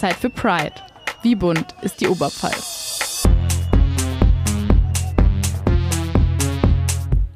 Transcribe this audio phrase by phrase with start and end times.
[0.00, 0.72] Zeit für Pride.
[1.20, 3.28] Wie bunt ist die Oberpfalz?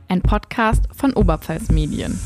[0.08, 2.18] Ein Podcast von Oberpfalz Medien.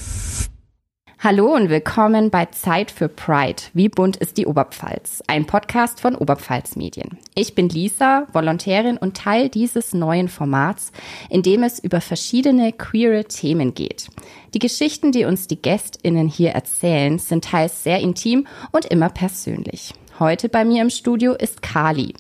[1.19, 3.65] Hallo und willkommen bei Zeit für Pride.
[3.73, 5.25] Wie bunt ist die Oberpfalz?
[5.27, 7.19] Ein Podcast von Oberpfalz Medien.
[7.35, 10.93] Ich bin Lisa, Volontärin und Teil dieses neuen Formats,
[11.31, 14.07] in dem es über verschiedene queere Themen geht.
[14.55, 19.95] Die Geschichten, die uns die GästInnen hier erzählen, sind teils sehr intim und immer persönlich.
[20.19, 22.13] Heute bei mir im Studio ist Kali.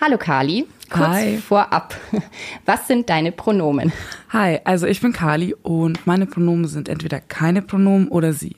[0.00, 0.68] Hallo Kali.
[0.88, 1.36] Kurz Hi.
[1.38, 1.96] vorab.
[2.64, 3.92] Was sind deine Pronomen?
[4.28, 8.54] Hi, also ich bin Kali und meine Pronomen sind entweder keine Pronomen oder sie.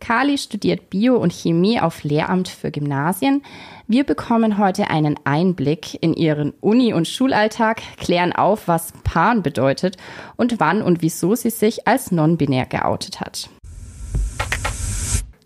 [0.00, 3.42] Kali studiert Bio und Chemie auf Lehramt für Gymnasien.
[3.86, 9.98] Wir bekommen heute einen Einblick in ihren Uni- und Schulalltag, klären auf, was Pan bedeutet
[10.34, 13.48] und wann und wieso sie sich als non-binär geoutet hat.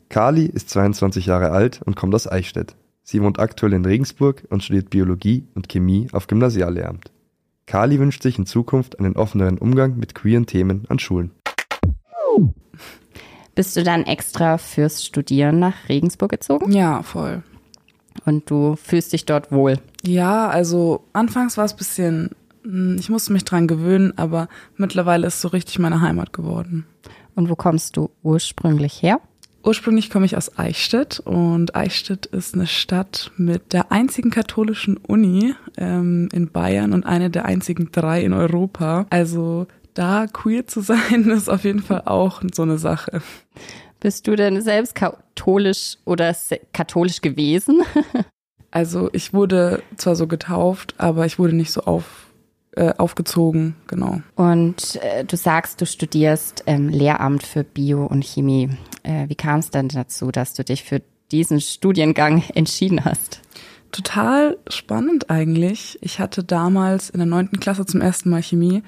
[0.09, 2.75] Kali ist 22 Jahre alt und kommt aus Eichstätt.
[3.09, 7.13] Sie wohnt aktuell in Regensburg und studiert Biologie und Chemie auf Gymnasiallehramt.
[7.65, 11.31] Kali wünscht sich in Zukunft einen offeneren Umgang mit queeren Themen an Schulen.
[13.55, 16.73] Bist du dann extra fürs Studieren nach Regensburg gezogen?
[16.73, 17.45] Ja, voll.
[18.25, 19.79] Und du fühlst dich dort wohl?
[20.05, 22.31] Ja, also anfangs war es ein bisschen,
[22.65, 26.87] hm, ich musste mich dran gewöhnen, aber mittlerweile ist es so richtig meine Heimat geworden.
[27.37, 29.21] Und wo kommst du ursprünglich her?
[29.67, 35.57] Ursprünglich komme ich aus Eichstätt und Eichstätt ist eine Stadt mit der einzigen katholischen Uni
[35.77, 39.07] ähm, in Bayern und eine der einzigen drei in Europa.
[39.11, 43.23] Also da queer zu sein, ist auf jeden Fall auch so eine Sache.
[43.99, 46.33] Bist du denn selbst katholisch oder
[46.73, 47.83] katholisch gewesen?
[48.71, 52.27] also ich wurde zwar so getauft, aber ich wurde nicht so auf
[52.77, 54.21] äh, aufgezogen, genau.
[54.35, 58.69] Und äh, du sagst, du studierst ähm, Lehramt für Bio und Chemie.
[59.07, 63.41] Äh, wie kam es dann dazu, dass du dich für diesen Studiengang entschieden hast?
[63.93, 65.97] Total spannend eigentlich.
[66.03, 68.83] Ich hatte damals in der neunten Klasse zum ersten Mal Chemie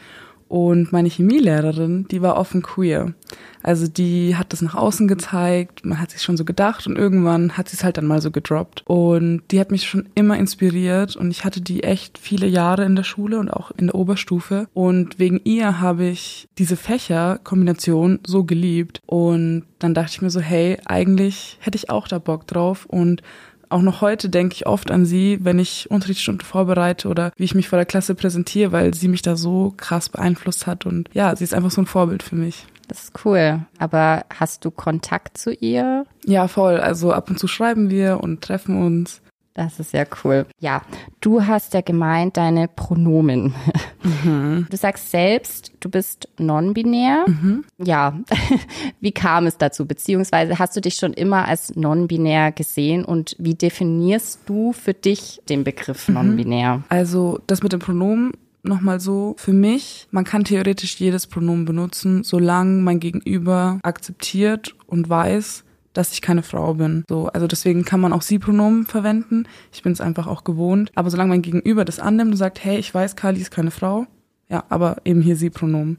[0.48, 3.14] und meine Chemielehrerin, die war offen queer.
[3.62, 7.56] Also die hat das nach außen gezeigt, man hat sich schon so gedacht und irgendwann
[7.56, 8.82] hat sie es halt dann mal so gedroppt.
[8.86, 12.96] Und die hat mich schon immer inspiriert und ich hatte die echt viele Jahre in
[12.96, 14.68] der Schule und auch in der Oberstufe.
[14.74, 19.02] Und wegen ihr habe ich diese Fächerkombination so geliebt.
[19.06, 23.22] Und dann dachte ich mir so, hey, eigentlich hätte ich auch da Bock drauf und
[23.70, 27.54] auch noch heute denke ich oft an sie, wenn ich Unterrichtsstunden vorbereite oder wie ich
[27.54, 31.34] mich vor der Klasse präsentiere, weil sie mich da so krass beeinflusst hat und ja,
[31.36, 32.66] sie ist einfach so ein Vorbild für mich.
[32.88, 33.60] Das ist cool.
[33.78, 36.06] Aber hast du Kontakt zu ihr?
[36.24, 36.80] Ja, voll.
[36.80, 39.20] Also ab und zu schreiben wir und treffen uns.
[39.52, 40.46] Das ist ja cool.
[40.60, 40.82] Ja,
[41.20, 43.54] du hast ja gemeint, deine Pronomen.
[44.08, 44.66] Mhm.
[44.70, 47.24] Du sagst selbst, du bist non-binär.
[47.26, 47.64] Mhm.
[47.78, 48.18] Ja,
[49.00, 49.86] wie kam es dazu?
[49.86, 55.40] Beziehungsweise hast du dich schon immer als non-binär gesehen und wie definierst du für dich
[55.48, 56.14] den Begriff mhm.
[56.14, 56.82] non-binär?
[56.88, 58.32] Also das mit dem Pronomen
[58.62, 65.08] nochmal so, für mich, man kann theoretisch jedes Pronomen benutzen, solange mein Gegenüber akzeptiert und
[65.08, 67.04] weiß, dass ich keine Frau bin.
[67.08, 69.46] So, also deswegen kann man auch Sie-Pronomen verwenden.
[69.72, 70.90] Ich bin es einfach auch gewohnt.
[70.94, 74.06] Aber solange mein Gegenüber das annimmt und sagt, hey, ich weiß, Kali ist keine Frau,
[74.48, 75.98] ja, aber eben hier Sie-Pronomen.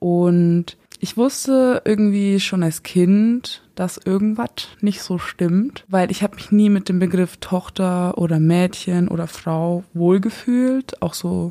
[0.00, 6.34] Und ich wusste irgendwie schon als Kind, dass irgendwas nicht so stimmt, weil ich habe
[6.36, 11.50] mich nie mit dem Begriff Tochter oder Mädchen oder Frau wohlgefühlt, auch so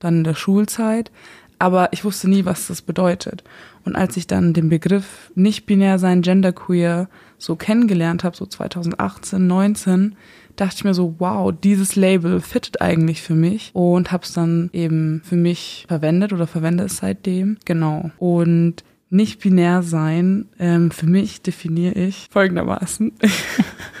[0.00, 1.10] dann in der Schulzeit,
[1.58, 3.44] aber ich wusste nie, was das bedeutet.
[3.84, 7.08] Und als ich dann den Begriff nicht binär sein, genderqueer
[7.38, 10.16] so kennengelernt habe, so 2018, 19,
[10.56, 14.70] dachte ich mir so, wow, dieses Label fittet eigentlich für mich und habe es dann
[14.72, 17.58] eben für mich verwendet oder verwende es seitdem.
[17.64, 18.10] Genau.
[18.18, 23.12] Und nicht binär sein, ähm, für mich definiere ich folgendermaßen.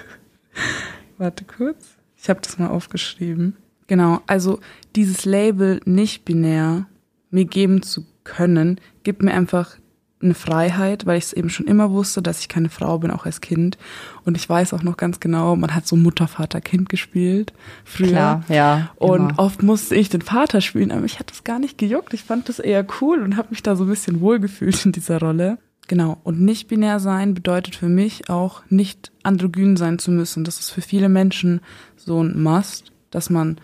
[1.18, 1.96] Warte kurz.
[2.20, 3.56] Ich habe das mal aufgeschrieben.
[3.86, 4.60] Genau, also
[4.96, 6.86] dieses Label nicht binär
[7.30, 9.76] mir geben zu können, gibt mir einfach
[10.20, 13.24] eine Freiheit, weil ich es eben schon immer wusste, dass ich keine Frau bin, auch
[13.24, 13.78] als Kind.
[14.24, 17.52] Und ich weiß auch noch ganz genau, man hat so Mutter, Vater, Kind gespielt
[17.84, 18.08] früher.
[18.08, 18.90] Klar, ja.
[18.96, 19.38] Und immer.
[19.38, 22.14] oft musste ich den Vater spielen, aber ich hatte das gar nicht gejuckt.
[22.14, 25.20] Ich fand das eher cool und habe mich da so ein bisschen wohlgefühlt in dieser
[25.20, 25.58] Rolle.
[25.86, 26.18] Genau.
[26.24, 30.44] Und nicht binär sein bedeutet für mich auch nicht androgyn sein zu müssen.
[30.44, 31.60] Das ist für viele Menschen
[31.96, 33.58] so ein Must, dass man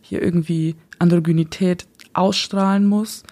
[0.00, 1.86] hier irgendwie Androgynität
[2.18, 3.22] ausstrahlen muss.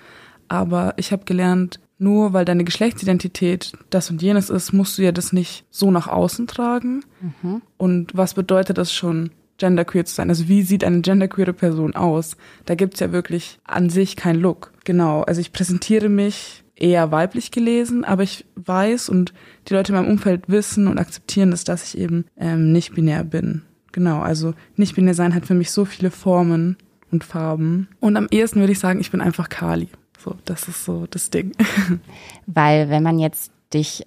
[0.49, 5.13] Aber ich habe gelernt, nur weil deine Geschlechtsidentität das und jenes ist, musst du ja
[5.13, 7.05] das nicht so nach außen tragen.
[7.21, 7.63] Mhm.
[7.77, 10.29] Und was bedeutet das schon, genderqueer zu sein?
[10.29, 12.37] Also wie sieht eine genderqueere Person aus?
[12.67, 14.73] Da gibt's ja wirklich an sich keinen Look.
[14.85, 19.33] Genau, also ich präsentiere mich eher weiblich gelesen, aber ich weiß und
[19.69, 23.25] die Leute in meinem Umfeld wissen und akzeptieren es, dass ich eben ähm, nicht binär
[23.25, 23.63] bin.
[23.93, 26.77] Genau, also nicht binär sein hat für mich so viele Formen
[27.11, 27.89] und Farben.
[28.01, 29.89] Und am ehesten würde ich sagen, ich bin einfach Kali.
[30.19, 31.53] So, das ist so das Ding.
[32.47, 34.07] Weil wenn man jetzt dich,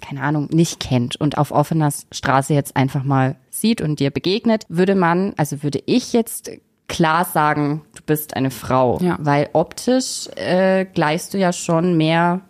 [0.00, 4.64] keine Ahnung, nicht kennt und auf offener Straße jetzt einfach mal sieht und dir begegnet,
[4.68, 6.50] würde man, also würde ich jetzt
[6.88, 8.98] klar sagen, du bist eine Frau.
[9.00, 9.16] Ja.
[9.20, 12.42] Weil optisch äh, gleichst du ja schon mehr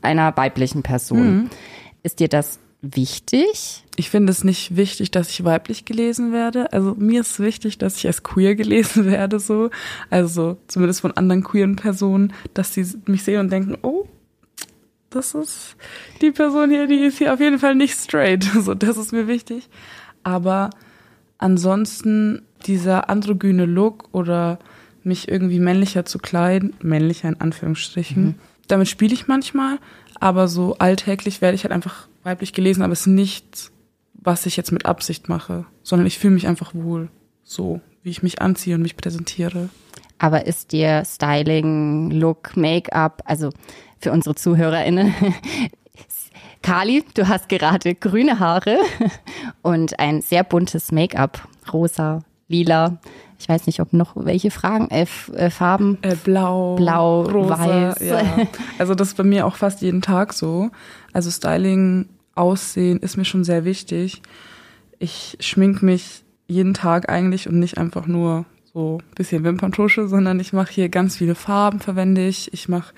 [0.00, 1.50] einer weiblichen Person.
[2.02, 3.84] Ist dir das wichtig?
[3.96, 6.72] Ich finde es nicht wichtig, dass ich weiblich gelesen werde.
[6.72, 9.70] Also mir ist wichtig, dass ich als queer gelesen werde, so.
[10.10, 14.06] Also zumindest von anderen queeren Personen, dass sie mich sehen und denken, oh,
[15.10, 15.76] das ist
[16.20, 18.44] die Person hier, die ist hier auf jeden Fall nicht straight.
[18.60, 19.68] So, das ist mir wichtig.
[20.22, 20.70] Aber
[21.38, 24.58] ansonsten dieser androgyne Look oder
[25.04, 28.36] mich irgendwie männlicher zu kleiden, männlicher in Anführungsstrichen,
[28.72, 29.78] damit spiele ich manchmal,
[30.18, 33.72] aber so alltäglich werde ich halt einfach weiblich gelesen, aber es ist nichts,
[34.14, 37.10] was ich jetzt mit Absicht mache, sondern ich fühle mich einfach wohl
[37.44, 39.68] so, wie ich mich anziehe und mich präsentiere.
[40.18, 43.50] Aber ist dir Styling, Look, Make-up, also
[43.98, 45.14] für unsere ZuhörerInnen,
[46.62, 48.78] Kali, du hast gerade grüne Haare
[49.62, 52.20] und ein sehr buntes Make-up, rosa,
[52.52, 52.98] lila.
[53.38, 55.98] Ich weiß nicht, ob noch welche Fragen, äh, äh, Farben.
[56.02, 58.00] Äh, blau, Blau, rosa, weiß.
[58.00, 58.46] Ja.
[58.78, 60.70] Also das ist bei mir auch fast jeden Tag so.
[61.12, 64.22] Also Styling, Aussehen ist mir schon sehr wichtig.
[65.00, 70.38] Ich schmink mich jeden Tag eigentlich und nicht einfach nur so ein bisschen Wimperntusche, sondern
[70.38, 72.52] ich mache hier ganz viele Farben, verwende ich.
[72.52, 72.94] Ich mache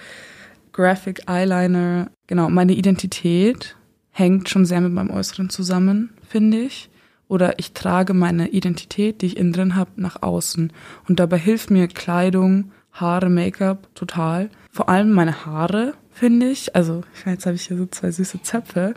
[0.73, 2.11] Graphic Eyeliner.
[2.27, 3.77] Genau, meine Identität
[4.11, 6.91] hängt schon sehr mit meinem Äußeren zusammen, finde ich.
[7.29, 10.73] Oder ich trage meine Identität, die ich innen drin habe, nach außen.
[11.09, 14.51] Und dabei hilft mir Kleidung, Haare, Make-up total.
[14.71, 16.77] Vor allem meine Haare, finde ich.
[16.77, 18.95] Also, ich meine, jetzt habe ich hier so zwei süße Zöpfe.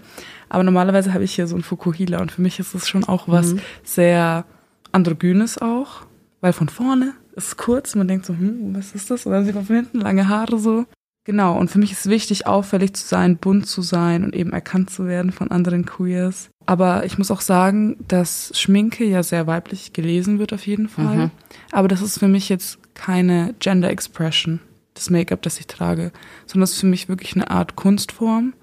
[0.50, 2.20] Aber normalerweise habe ich hier so ein Fukuhila.
[2.20, 4.46] Und für mich ist es schon auch was sehr
[4.92, 6.06] androgynes auch.
[6.42, 9.26] Weil von vorne ist es kurz, man denkt so, hm, was ist das?
[9.26, 10.86] Und dann sieht man von hinten lange Haare so.
[11.24, 14.90] Genau, und für mich ist wichtig, auffällig zu sein, bunt zu sein und eben erkannt
[14.90, 16.50] zu werden von anderen Queers.
[16.68, 21.16] Aber ich muss auch sagen, dass Schminke ja sehr weiblich gelesen wird auf jeden Fall.
[21.16, 21.32] Mhm.
[21.72, 24.60] Aber das ist für mich jetzt keine Gender Expression,
[24.94, 26.12] das Make-up, das ich trage,
[26.46, 28.54] sondern das ist für mich wirklich eine Art Kunstform.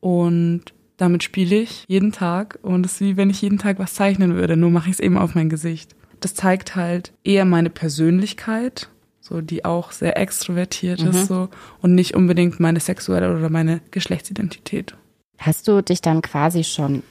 [0.00, 0.64] Und
[0.98, 2.58] damit spiele ich jeden Tag.
[2.60, 5.00] Und es ist wie wenn ich jeden Tag was zeichnen würde, nur mache ich es
[5.00, 5.96] eben auf mein Gesicht.
[6.20, 8.90] Das zeigt halt eher meine Persönlichkeit,
[9.22, 11.48] so die auch sehr extrovertiert ist so
[11.80, 14.94] und nicht unbedingt meine sexuelle oder meine Geschlechtsidentität.
[15.38, 17.02] Hast du dich dann quasi schon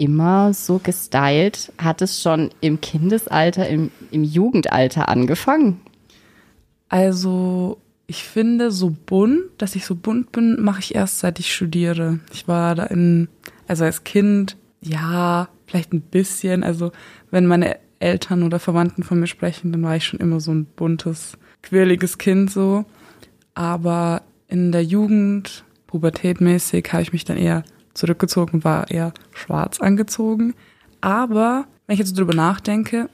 [0.00, 1.72] immer so gestylt?
[1.78, 5.80] Hat es schon im Kindesalter, im, im Jugendalter angefangen?
[6.88, 11.52] Also ich finde, so bunt, dass ich so bunt bin, mache ich erst seit ich
[11.52, 12.18] studiere.
[12.32, 13.28] Ich war da in,
[13.68, 16.64] also als Kind, ja, vielleicht ein bisschen.
[16.64, 16.92] Also
[17.30, 20.64] wenn meine Eltern oder Verwandten von mir sprechen, dann war ich schon immer so ein
[20.64, 22.86] buntes, quirliges Kind so.
[23.54, 27.64] Aber in der Jugend, pubertätmäßig, habe ich mich dann eher
[27.94, 30.54] zurückgezogen und war eher schwarz angezogen.
[31.00, 33.08] Aber wenn ich jetzt drüber nachdenke,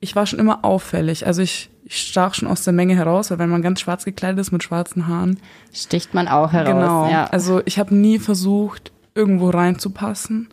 [0.00, 1.26] ich war schon immer auffällig.
[1.26, 4.38] Also ich, ich stach schon aus der Menge heraus, weil wenn man ganz schwarz gekleidet
[4.38, 5.40] ist mit schwarzen Haaren.
[5.72, 6.74] Sticht man auch heraus.
[6.74, 7.10] genau.
[7.10, 7.24] Ja.
[7.26, 10.48] Also ich habe nie versucht, irgendwo reinzupassen.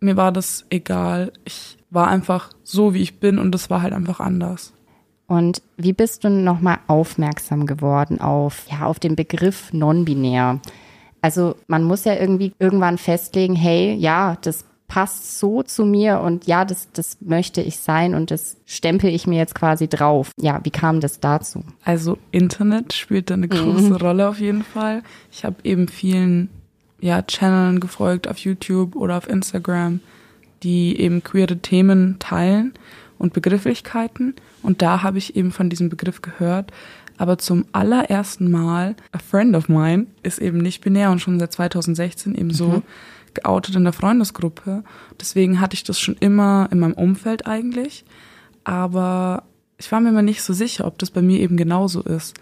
[0.00, 1.32] Mir war das egal.
[1.44, 4.72] Ich war einfach so, wie ich bin und das war halt einfach anders.
[5.26, 10.60] Und wie bist du nochmal aufmerksam geworden auf, ja, auf den Begriff non-binär?
[11.20, 16.46] Also man muss ja irgendwie irgendwann festlegen, hey, ja, das passt so zu mir und
[16.46, 20.30] ja, das, das möchte ich sein und das stempel ich mir jetzt quasi drauf.
[20.40, 21.62] Ja, wie kam das dazu?
[21.84, 25.02] Also Internet spielt da eine große Rolle auf jeden Fall.
[25.30, 26.48] Ich habe eben vielen
[27.00, 30.00] ja, Channeln gefolgt auf YouTube oder auf Instagram,
[30.62, 32.72] die eben queere Themen teilen
[33.18, 34.34] und Begrifflichkeiten.
[34.62, 36.72] Und da habe ich eben von diesem Begriff gehört.
[37.18, 41.52] Aber zum allerersten Mal, a friend of mine ist eben nicht binär und schon seit
[41.52, 42.82] 2016 eben so
[43.34, 44.84] geoutet in der Freundesgruppe.
[45.20, 48.04] Deswegen hatte ich das schon immer in meinem Umfeld eigentlich.
[48.64, 49.42] Aber
[49.78, 52.36] ich war mir immer nicht so sicher, ob das bei mir eben genauso ist.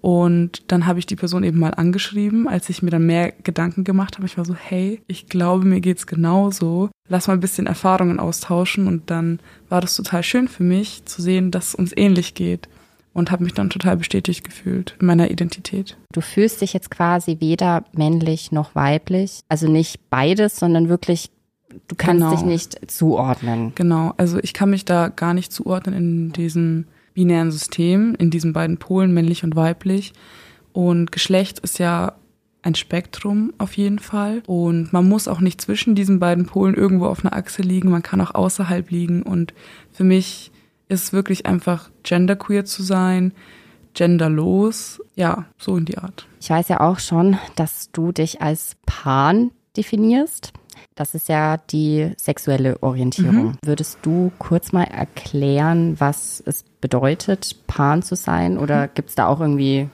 [0.00, 3.82] Und dann habe ich die Person eben mal angeschrieben, als ich mir dann mehr Gedanken
[3.82, 4.26] gemacht habe.
[4.26, 6.90] Ich war so, hey, ich glaube, mir geht's genauso.
[7.08, 8.86] Lass mal ein bisschen Erfahrungen austauschen.
[8.86, 12.68] Und dann war das total schön für mich zu sehen, dass es uns ähnlich geht.
[13.18, 15.96] Und habe mich dann total bestätigt gefühlt in meiner Identität.
[16.12, 21.30] Du fühlst dich jetzt quasi weder männlich noch weiblich, also nicht beides, sondern wirklich,
[21.88, 22.30] du kannst Genau.
[22.30, 23.72] dich nicht zuordnen.
[23.74, 28.52] Genau, also ich kann mich da gar nicht zuordnen in diesem binären System, in diesen
[28.52, 30.12] beiden Polen, männlich und weiblich.
[30.72, 32.12] Und Geschlecht ist ja
[32.62, 34.42] ein Spektrum auf jeden Fall.
[34.46, 37.90] Und man muss auch nicht zwischen diesen beiden Polen irgendwo auf einer Achse liegen.
[37.90, 39.22] Man kann auch außerhalb liegen.
[39.22, 39.54] Und
[39.90, 40.52] für mich
[40.88, 43.32] ist wirklich einfach genderqueer zu sein,
[43.94, 45.00] genderlos.
[45.14, 46.26] Ja, so in die Art.
[46.40, 50.52] Ich weiß ja auch schon, dass du dich als Pan definierst.
[50.94, 53.46] Das ist ja die sexuelle Orientierung.
[53.46, 53.58] Mhm.
[53.64, 58.58] Würdest du kurz mal erklären, was es bedeutet, Pan zu sein?
[58.58, 58.90] Oder mhm.
[58.94, 59.88] gibt es da auch irgendwie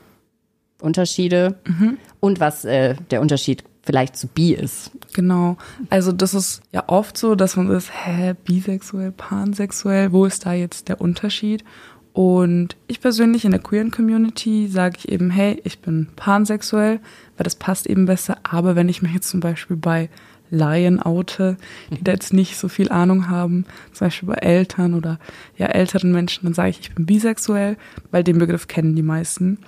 [0.80, 1.58] Unterschiede?
[1.66, 1.98] Mhm.
[2.20, 4.90] Und was äh, der Unterschied vielleicht zu bi ist?
[5.12, 5.56] Genau.
[5.90, 10.52] Also das ist ja oft so, dass man ist, hä, bisexuell, pansexuell, wo ist da
[10.52, 11.64] jetzt der Unterschied?
[12.12, 17.00] Und ich persönlich in der queeren Community sage ich eben, hey, ich bin pansexuell,
[17.36, 18.38] weil das passt eben besser.
[18.44, 20.08] Aber wenn ich mich jetzt zum Beispiel bei
[20.48, 21.56] Laien oute,
[21.90, 25.18] die da jetzt nicht so viel Ahnung haben, zum Beispiel bei Eltern oder
[25.56, 27.76] ja älteren Menschen, dann sage ich, ich bin bisexuell,
[28.12, 29.58] weil den Begriff kennen die meisten.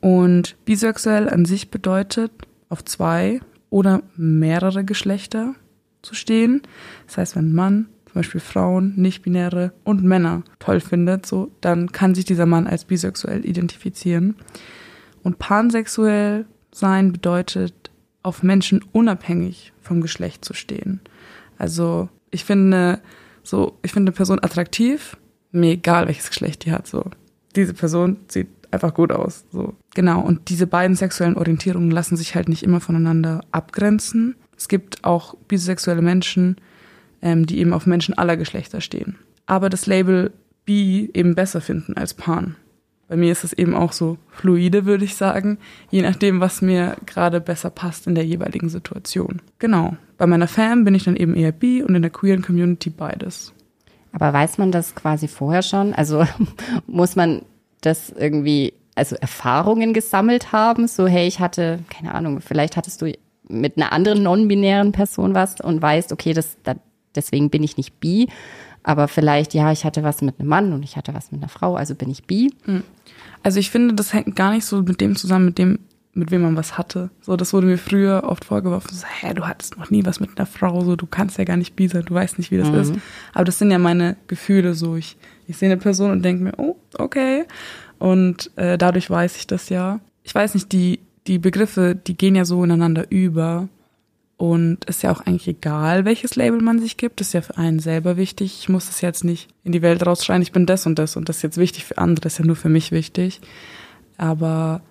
[0.00, 2.32] Und bisexuell an sich bedeutet,
[2.68, 5.54] auf zwei oder mehrere Geschlechter
[6.02, 6.62] zu stehen.
[7.06, 11.92] Das heißt, wenn ein Mann zum Beispiel Frauen, Nichtbinäre und Männer toll findet, so, dann
[11.92, 14.36] kann sich dieser Mann als bisexuell identifizieren.
[15.22, 17.90] Und pansexuell sein bedeutet,
[18.22, 21.00] auf Menschen unabhängig vom Geschlecht zu stehen.
[21.56, 23.00] Also ich finde
[23.42, 25.16] so, ich finde eine Person attraktiv,
[25.50, 26.86] mir egal welches Geschlecht die hat.
[26.86, 27.04] So
[27.56, 29.44] diese Person sieht einfach gut aus.
[29.50, 30.20] So genau.
[30.20, 34.36] Und diese beiden sexuellen Orientierungen lassen sich halt nicht immer voneinander abgrenzen.
[34.56, 36.56] Es gibt auch bisexuelle Menschen,
[37.22, 39.16] ähm, die eben auf Menschen aller Geschlechter stehen.
[39.46, 40.32] Aber das Label
[40.64, 42.56] bi eben besser finden als pan.
[43.08, 45.56] Bei mir ist es eben auch so fluide, würde ich sagen,
[45.90, 49.40] je nachdem, was mir gerade besser passt in der jeweiligen Situation.
[49.58, 49.96] Genau.
[50.18, 53.54] Bei meiner Fam bin ich dann eben eher bi und in der queeren Community beides.
[54.12, 55.94] Aber weiß man das quasi vorher schon?
[55.94, 56.26] Also
[56.86, 57.42] muss man
[57.80, 60.88] das irgendwie, also Erfahrungen gesammelt haben?
[60.88, 63.12] So, hey, ich hatte, keine Ahnung, vielleicht hattest du
[63.48, 66.74] mit einer anderen non-binären Person was und weißt, okay, das, da,
[67.14, 68.28] deswegen bin ich nicht bi.
[68.82, 71.48] Aber vielleicht, ja, ich hatte was mit einem Mann und ich hatte was mit einer
[71.48, 72.52] Frau, also bin ich bi.
[72.64, 72.82] Hm.
[73.42, 75.80] Also ich finde, das hängt gar nicht so mit dem zusammen, mit dem,
[76.14, 77.10] mit wem man was hatte.
[77.20, 80.30] So, das wurde mir früher oft vorgeworfen, so, hä, du hattest noch nie was mit
[80.36, 82.68] einer Frau, so, du kannst ja gar nicht bi sein, du weißt nicht, wie das
[82.68, 82.80] mhm.
[82.80, 82.94] ist.
[83.34, 85.16] Aber das sind ja meine Gefühle, so, ich,
[85.48, 87.44] ich sehe eine Person und denke mir, oh, okay.
[87.98, 89.98] Und äh, dadurch weiß ich das ja.
[90.22, 93.68] Ich weiß nicht, die, die Begriffe, die gehen ja so ineinander über.
[94.36, 97.20] Und ist ja auch eigentlich egal, welches Label man sich gibt.
[97.20, 98.58] ist ja für einen selber wichtig.
[98.60, 101.28] Ich muss es jetzt nicht in die Welt rausschreien, ich bin das und das und
[101.28, 103.40] das ist jetzt wichtig für andere, ist ja nur für mich wichtig.
[104.16, 104.82] Aber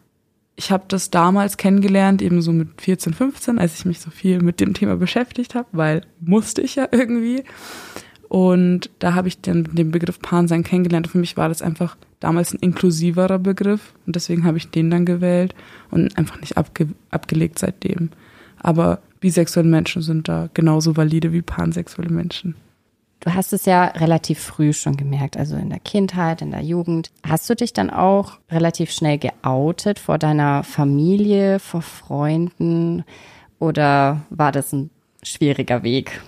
[0.57, 4.41] ich habe das damals kennengelernt, eben so mit 14, 15, als ich mich so viel
[4.41, 7.43] mit dem Thema beschäftigt habe, weil musste ich ja irgendwie.
[8.29, 11.07] Und da habe ich dann den Begriff Pansein kennengelernt.
[11.07, 15.05] Für mich war das einfach damals ein inklusiverer Begriff und deswegen habe ich den dann
[15.05, 15.53] gewählt
[15.91, 18.09] und einfach nicht abge abgelegt seitdem.
[18.59, 22.55] Aber bisexuelle Menschen sind da genauso valide wie pansexuelle Menschen.
[23.19, 27.11] Du hast es ja relativ früh schon gemerkt, also in der Kindheit, in der Jugend.
[27.27, 33.03] Hast du dich dann auch relativ schnell geoutet vor deiner Familie, vor Freunden
[33.59, 34.91] oder war das ein
[35.23, 36.21] schwieriger Weg?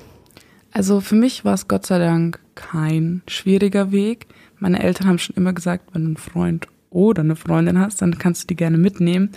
[0.72, 4.28] Also für mich war es Gott sei Dank kein schwieriger Weg.
[4.60, 8.18] Meine Eltern haben schon immer gesagt, wenn du einen Freund oder eine Freundin hast, dann
[8.18, 9.30] kannst du die gerne mitnehmen.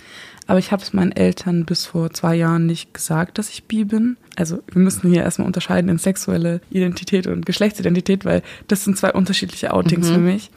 [0.47, 3.85] Aber ich habe es meinen Eltern bis vor zwei Jahren nicht gesagt, dass ich bi
[3.85, 4.17] bin.
[4.35, 9.13] Also wir müssen hier erstmal unterscheiden in sexuelle Identität und Geschlechtsidentität, weil das sind zwei
[9.13, 10.13] unterschiedliche Outings mhm.
[10.13, 10.51] für mich.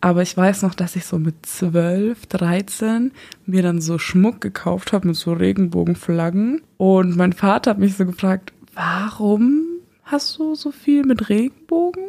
[0.00, 3.12] Aber ich weiß noch, dass ich so mit zwölf, dreizehn
[3.46, 6.60] mir dann so Schmuck gekauft habe mit so Regenbogenflaggen.
[6.76, 9.71] Und mein Vater hat mich so gefragt, warum
[10.12, 12.04] hast du so viel mit Regenbogen?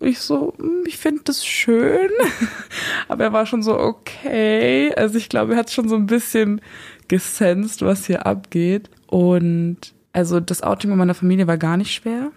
[0.00, 2.10] ich so, hm, ich finde das schön.
[3.08, 4.92] Aber er war schon so, okay.
[4.94, 6.60] Also ich glaube, er hat schon so ein bisschen
[7.08, 8.88] gesensed, was hier abgeht.
[9.06, 9.78] Und
[10.12, 12.30] also das Outing mit meiner Familie war gar nicht schwer.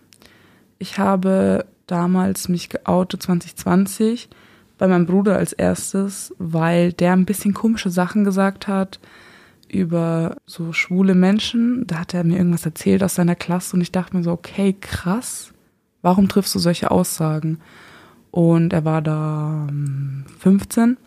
[0.78, 4.30] Ich habe damals mich geoutet 2020
[4.78, 9.00] bei meinem Bruder als erstes, weil der ein bisschen komische Sachen gesagt hat
[9.74, 11.86] über so schwule Menschen.
[11.88, 14.76] Da hat er mir irgendwas erzählt aus seiner Klasse und ich dachte mir so, okay,
[14.80, 15.52] krass.
[16.02, 17.60] Warum triffst du solche Aussagen?
[18.32, 19.68] Und er war da
[20.40, 20.98] 15 ähm,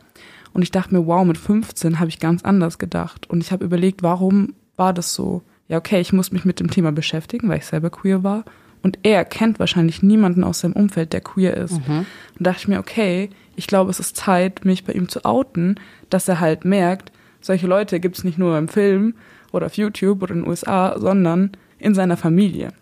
[0.53, 3.29] und ich dachte mir, wow, mit 15 habe ich ganz anders gedacht.
[3.29, 5.43] Und ich habe überlegt, warum war das so?
[5.69, 8.45] Ja, okay, ich muss mich mit dem Thema beschäftigen, weil ich selber queer war.
[8.83, 11.87] Und er kennt wahrscheinlich niemanden aus seinem Umfeld, der queer ist.
[11.87, 12.07] Mhm.
[12.39, 15.81] Und dachte ich mir, okay, ich glaube, es ist Zeit, mich bei ihm zu outen,
[16.09, 17.11] dass er halt merkt,
[17.47, 19.15] solche Leute gibt es nicht nur im Film
[19.53, 22.73] oder auf YouTube oder in den USA, sondern in seiner Familie.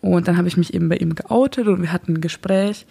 [0.00, 2.86] Und dann habe ich mich eben bei ihm geoutet und wir hatten ein Gespräch,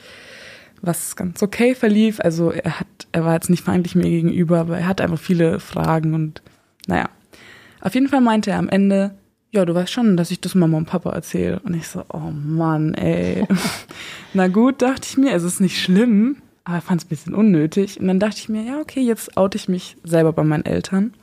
[0.82, 2.20] was ganz okay verlief.
[2.20, 5.60] Also er hat, er war jetzt nicht feindlich mir gegenüber, aber er hat einfach viele
[5.60, 6.42] Fragen und
[6.88, 7.10] naja.
[7.82, 9.16] Auf jeden Fall meinte er am Ende,
[9.52, 11.60] ja, du weißt schon, dass ich das Mama und Papa erzähle.
[11.64, 13.48] Und ich so, oh Mann, ey.
[14.34, 18.00] Na gut, dachte ich mir, es ist nicht schlimm, aber fand es ein bisschen unnötig.
[18.00, 21.14] Und dann dachte ich mir, ja, okay, jetzt oute ich mich selber bei meinen Eltern.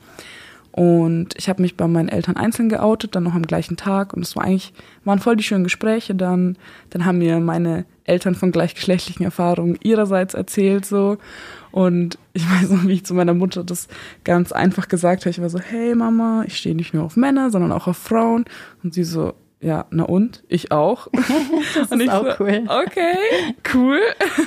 [0.71, 4.13] Und ich habe mich bei meinen Eltern einzeln geoutet, dann noch am gleichen Tag.
[4.13, 4.73] Und es war eigentlich,
[5.03, 6.57] waren voll die schönen Gespräche dann.
[6.89, 11.17] Dann haben mir meine Eltern von gleichgeschlechtlichen Erfahrungen ihrerseits erzählt so.
[11.71, 13.87] Und ich weiß noch, wie ich zu meiner Mutter das
[14.23, 15.29] ganz einfach gesagt habe.
[15.29, 18.45] Ich war so, hey Mama, ich stehe nicht nur auf Männer, sondern auch auf Frauen.
[18.81, 19.33] Und sie so,
[19.63, 20.43] ja, na und?
[20.47, 21.07] Ich auch.
[21.75, 22.63] Das und ist auch so, cool.
[22.67, 23.15] Okay,
[23.73, 23.99] cool.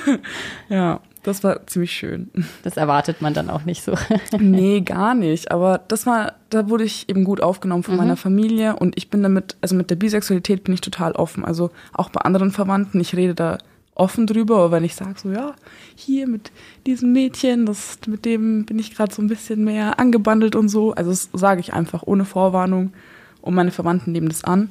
[0.69, 2.29] ja, das war ziemlich schön.
[2.63, 3.95] Das erwartet man dann auch nicht so.
[4.39, 5.51] Nee, gar nicht.
[5.51, 9.23] Aber das war, da wurde ich eben gut aufgenommen von meiner Familie und ich bin
[9.23, 11.43] damit, also mit der Bisexualität bin ich total offen.
[11.43, 13.57] Also auch bei anderen Verwandten, ich rede da
[13.95, 15.55] offen drüber, aber wenn ich sage so, ja,
[15.95, 16.51] hier mit
[16.85, 20.93] diesem Mädchen, das, mit dem bin ich gerade so ein bisschen mehr angebandelt und so,
[20.93, 22.93] also das sage ich einfach ohne Vorwarnung
[23.41, 24.69] und meine Verwandten nehmen das an.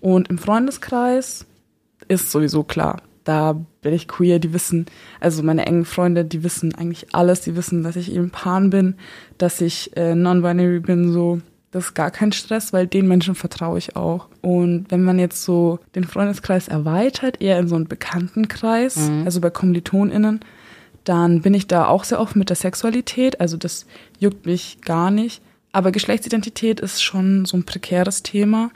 [0.00, 1.46] Und im Freundeskreis
[2.08, 4.86] ist sowieso klar, da bin ich queer, die wissen,
[5.20, 8.94] also meine engen Freunde, die wissen eigentlich alles, die wissen, dass ich eben Pan bin,
[9.36, 11.40] dass ich äh, non-binary bin, so.
[11.70, 14.28] Das ist gar kein Stress, weil den Menschen vertraue ich auch.
[14.40, 19.50] Und wenn man jetzt so den Freundeskreis erweitert, eher in so einen Bekanntenkreis, also bei
[19.50, 20.40] KommilitonInnen,
[21.04, 23.38] dann bin ich da auch sehr offen mit der Sexualität.
[23.42, 23.84] Also das
[24.18, 25.42] juckt mich gar nicht.
[25.70, 28.70] Aber Geschlechtsidentität ist schon so ein prekäres Thema.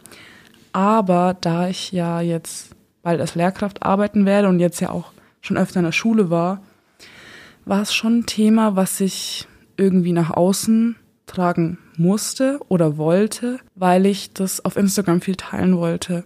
[0.72, 5.56] Aber da ich ja jetzt bald als Lehrkraft arbeiten werde und jetzt ja auch schon
[5.56, 6.62] öfter in der Schule war,
[7.64, 14.06] war es schon ein Thema, was ich irgendwie nach außen tragen musste oder wollte, weil
[14.06, 16.24] ich das auf Instagram viel teilen wollte,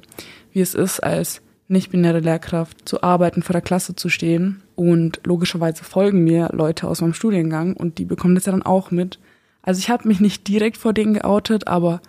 [0.53, 4.63] wie es ist, als nicht-binäre Lehrkraft zu arbeiten, vor der Klasse zu stehen.
[4.75, 8.91] Und logischerweise folgen mir Leute aus meinem Studiengang und die bekommen das ja dann auch
[8.91, 9.19] mit.
[9.63, 12.01] Also ich habe mich nicht direkt vor denen geoutet, aber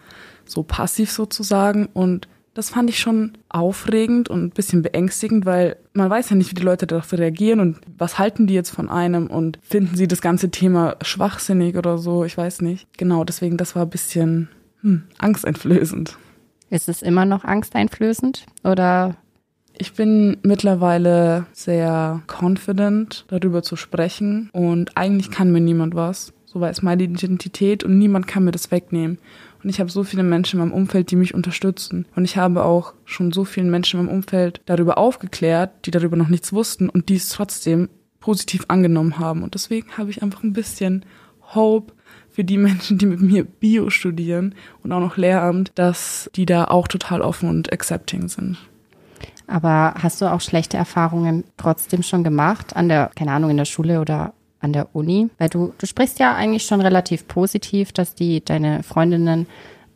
[0.50, 1.88] so passiv sozusagen.
[1.88, 2.28] Und
[2.58, 6.56] das fand ich schon aufregend und ein bisschen beängstigend, weil man weiß ja nicht, wie
[6.56, 10.22] die Leute darauf reagieren und was halten die jetzt von einem und finden sie das
[10.22, 12.88] ganze Thema schwachsinnig oder so, ich weiß nicht.
[12.98, 14.50] Genau, deswegen, das war ein bisschen
[14.82, 16.18] hm, angsteinflößend.
[16.72, 19.16] Ist es immer noch angsteinflößend oder
[19.78, 26.34] Ich bin mittlerweile sehr confident, darüber zu sprechen und eigentlich kann mir niemand was.
[26.46, 29.20] So war es meine Identität und niemand kann mir das wegnehmen.
[29.64, 32.06] Und ich habe so viele Menschen in meinem Umfeld, die mich unterstützen.
[32.16, 36.16] Und ich habe auch schon so vielen Menschen in meinem Umfeld darüber aufgeklärt, die darüber
[36.16, 37.90] noch nichts wussten und die es trotzdem
[38.20, 39.44] positiv angenommen haben.
[39.44, 41.06] Und deswegen habe ich einfach ein bisschen
[41.56, 41.94] Hope
[42.30, 46.66] für die Menschen, die mit mir Bio studieren und auch noch Lehramt, dass die da
[46.66, 48.58] auch total offen und accepting sind.
[49.48, 53.66] aber hast du auch schlechte Erfahrungen trotzdem schon gemacht an der, keine Ahnung, in der
[53.66, 55.30] Schule oder an der Uni?
[55.38, 59.48] Weil du, du sprichst ja eigentlich schon relativ positiv, dass die deine Freundinnen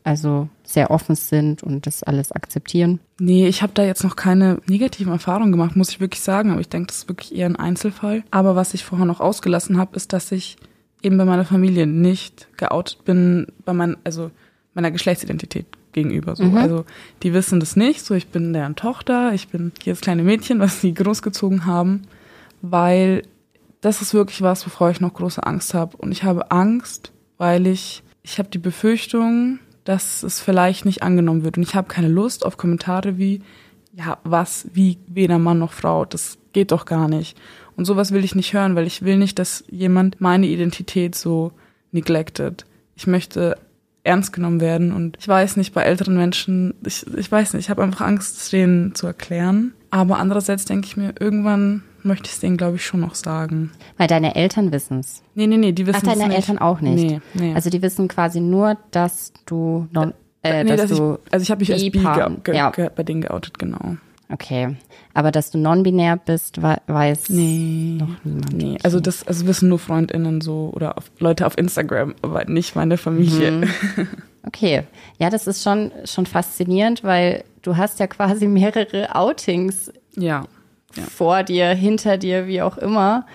[0.03, 2.99] also sehr offen sind und das alles akzeptieren.
[3.19, 6.51] Nee, ich habe da jetzt noch keine negativen Erfahrungen gemacht, muss ich wirklich sagen.
[6.51, 8.23] Aber ich denke, das ist wirklich eher ein Einzelfall.
[8.31, 10.57] Aber was ich vorher noch ausgelassen habe, ist, dass ich
[11.03, 14.31] eben bei meiner Familie nicht geoutet bin, bei mein, also
[14.73, 16.35] meiner Geschlechtsidentität gegenüber.
[16.35, 16.43] So.
[16.55, 16.85] Also
[17.23, 18.05] die wissen das nicht.
[18.05, 22.03] So, ich bin deren Tochter, ich bin hier das kleine Mädchen, was sie großgezogen haben,
[22.61, 23.23] weil
[23.81, 25.97] das ist wirklich was, wovor ich noch große Angst habe.
[25.97, 31.43] Und ich habe Angst, weil ich, ich habe die Befürchtung, dass es vielleicht nicht angenommen
[31.43, 31.57] wird.
[31.57, 33.41] Und ich habe keine Lust auf Kommentare wie,
[33.93, 36.05] ja, was, wie, weder Mann noch Frau.
[36.05, 37.37] Das geht doch gar nicht.
[37.75, 41.51] Und sowas will ich nicht hören, weil ich will nicht, dass jemand meine Identität so
[41.91, 42.65] neglected.
[42.95, 43.57] Ich möchte
[44.03, 47.69] ernst genommen werden und ich weiß nicht, bei älteren Menschen, ich, ich weiß nicht, ich
[47.69, 49.73] habe einfach Angst, denen zu erklären.
[49.89, 53.71] Aber andererseits denke ich mir, irgendwann möchte ich es denen, glaube ich, schon noch sagen.
[53.97, 55.23] Weil deine Eltern wissen's.
[55.35, 56.37] Nee, nee, nee, die wissen Ach, deine es nicht.
[56.37, 56.95] Eltern auch nicht.
[57.03, 57.53] Nee, nee.
[57.53, 61.43] Also die wissen quasi nur, dass du non, äh, nee, dass, dass du ich, also
[61.43, 61.99] ich habe mich als bi
[62.53, 62.69] ja.
[62.95, 63.97] bei denen geoutet, genau.
[64.31, 64.77] Okay.
[65.13, 67.97] Aber dass du non-binär bist, wei- weiß Nee.
[67.99, 68.53] noch niemand.
[68.53, 72.75] Nee, also das also wissen nur FreundInnen so oder auf, Leute auf Instagram, aber nicht
[72.75, 73.51] meine Familie.
[73.51, 73.67] Mhm.
[74.43, 74.81] Okay.
[75.19, 80.45] Ja, das ist schon, schon faszinierend, weil du hast ja quasi mehrere Outings Ja.
[80.95, 81.03] Ja.
[81.03, 83.25] vor dir, hinter dir, wie auch immer.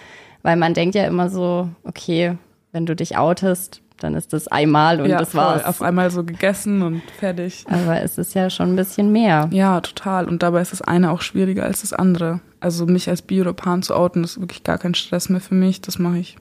[0.43, 2.37] Weil man denkt ja immer so, okay,
[2.73, 5.41] wenn du dich outest, dann ist das einmal und ja, das voll.
[5.41, 5.65] war's.
[5.65, 7.65] Auf einmal so gegessen und fertig.
[7.69, 9.49] Aber es ist ja schon ein bisschen mehr.
[9.53, 10.29] Ja, total.
[10.29, 12.41] Und dabei ist das eine auch schwieriger als das andere.
[12.61, 15.55] Also mich als Bi oder Pan zu outen, ist wirklich gar kein Stress mehr für
[15.55, 15.81] mich.
[15.81, 16.37] Das mache ich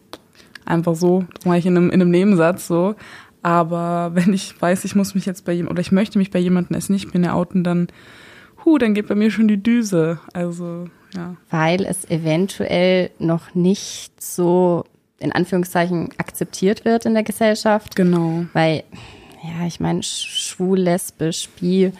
[0.65, 1.25] einfach so.
[1.33, 2.95] Das mache ich in einem, in einem Nebensatz so.
[3.41, 6.39] Aber wenn ich weiß, ich muss mich jetzt bei jemandem, oder ich möchte mich bei
[6.39, 7.87] jemandem als nicht binär outen, dann,
[8.65, 10.19] hu, dann geht bei mir schon die Düse.
[10.33, 11.35] Also, ja.
[11.49, 14.83] Weil es eventuell noch nicht so
[15.19, 17.95] in Anführungszeichen akzeptiert wird in der Gesellschaft.
[17.95, 18.45] Genau.
[18.53, 18.83] Weil,
[19.43, 21.91] ja, ich meine, schwul, lesbisch, bi,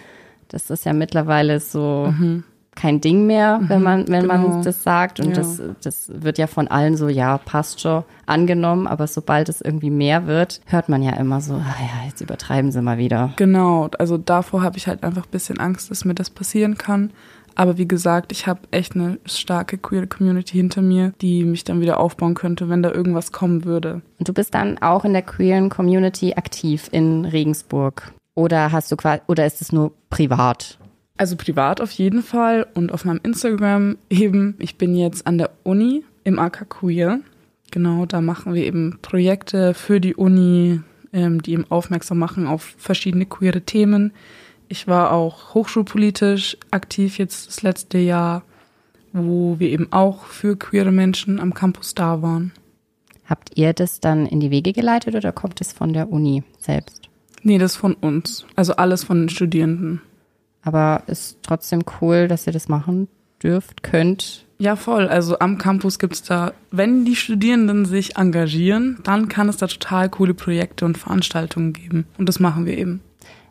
[0.50, 2.44] das ist ja mittlerweile so mhm.
[2.76, 4.50] Kein Ding mehr, wenn man, wenn genau.
[4.50, 5.20] man das sagt.
[5.20, 5.36] Und ja.
[5.36, 9.90] das, das wird ja von allen so, ja, passt schon angenommen, aber sobald es irgendwie
[9.90, 13.32] mehr wird, hört man ja immer so, ah ja, jetzt übertreiben sie mal wieder.
[13.38, 17.12] Genau, also davor habe ich halt einfach ein bisschen Angst, dass mir das passieren kann.
[17.56, 21.80] Aber wie gesagt, ich habe echt eine starke queer Community hinter mir, die mich dann
[21.80, 24.02] wieder aufbauen könnte, wenn da irgendwas kommen würde.
[24.20, 28.12] Und du bist dann auch in der queeren Community aktiv in Regensburg?
[28.36, 30.78] Oder hast du quasi, oder ist es nur privat?
[31.18, 34.56] Also privat auf jeden Fall und auf meinem Instagram eben.
[34.60, 37.22] Ich bin jetzt an der Uni im AK Queer.
[37.72, 40.82] Genau, da machen wir eben Projekte für die Uni,
[41.14, 44.12] ähm, die eben aufmerksam machen auf verschiedene queere Themen.
[44.68, 48.44] Ich war auch hochschulpolitisch aktiv jetzt das letzte Jahr,
[49.14, 52.52] wo wir eben auch für queere Menschen am Campus da waren.
[53.26, 57.10] Habt ihr das dann in die Wege geleitet oder kommt es von der Uni selbst?
[57.42, 58.46] Nee, das von uns.
[58.56, 60.02] Also alles von den Studierenden.
[60.66, 63.08] Aber ist trotzdem cool, dass ihr das machen
[63.42, 64.46] dürft, könnt.
[64.58, 65.08] Ja, voll.
[65.08, 70.10] Also am Campus gibt's da, wenn die Studierenden sich engagieren, dann kann es da total
[70.10, 72.06] coole Projekte und Veranstaltungen geben.
[72.18, 73.02] Und das machen wir eben.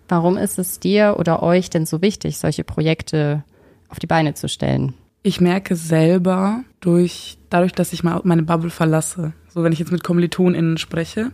[0.09, 3.45] Warum ist es dir oder euch denn so wichtig, solche Projekte
[3.89, 4.95] auf die Beine zu stellen?
[5.23, 9.93] Ich merke selber durch, dadurch, dass ich mal meine Bubble verlasse, so wenn ich jetzt
[9.93, 11.31] mit KommilitonInnen spreche,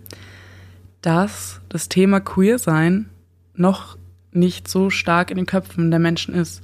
[1.01, 3.09] dass das Thema Queer sein
[3.55, 3.97] noch
[4.33, 6.62] nicht so stark in den Köpfen der Menschen ist.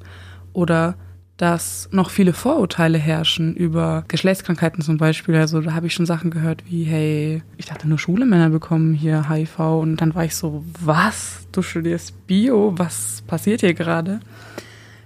[0.53, 0.97] Oder
[1.37, 5.37] dass noch viele Vorurteile herrschen über Geschlechtskrankheiten zum Beispiel.
[5.37, 8.95] Also da habe ich schon Sachen gehört wie, hey, ich dachte nur schwule Männer bekommen
[8.95, 11.47] hier HIV und dann war ich so, was?
[11.53, 12.73] Du studierst Bio?
[12.77, 14.21] Was passiert hier gerade?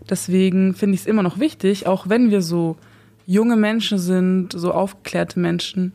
[0.09, 2.77] Deswegen finde ich es immer noch wichtig, auch wenn wir so
[3.27, 5.93] junge Menschen sind, so aufgeklärte Menschen,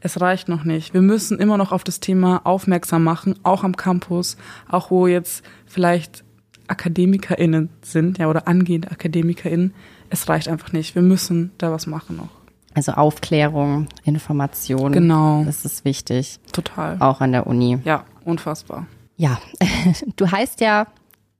[0.00, 0.94] es reicht noch nicht.
[0.94, 4.36] Wir müssen immer noch auf das Thema aufmerksam machen, auch am Campus,
[4.68, 6.24] auch wo jetzt vielleicht
[6.68, 9.74] AkademikerInnen sind, ja, oder angehende AkademikerInnen,
[10.10, 10.94] es reicht einfach nicht.
[10.94, 12.28] Wir müssen da was machen noch.
[12.74, 14.92] Also Aufklärung, Information.
[14.92, 15.42] Genau.
[15.44, 16.38] Das ist wichtig.
[16.52, 16.96] Total.
[17.00, 17.78] Auch an der Uni.
[17.84, 18.86] Ja, unfassbar.
[19.16, 19.38] Ja,
[20.16, 20.86] du heißt ja,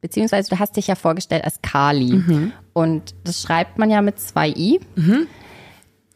[0.00, 2.14] beziehungsweise du hast dich ja vorgestellt als Kali.
[2.14, 2.52] Mhm.
[2.72, 4.80] Und das schreibt man ja mit zwei I.
[4.96, 5.26] Mhm.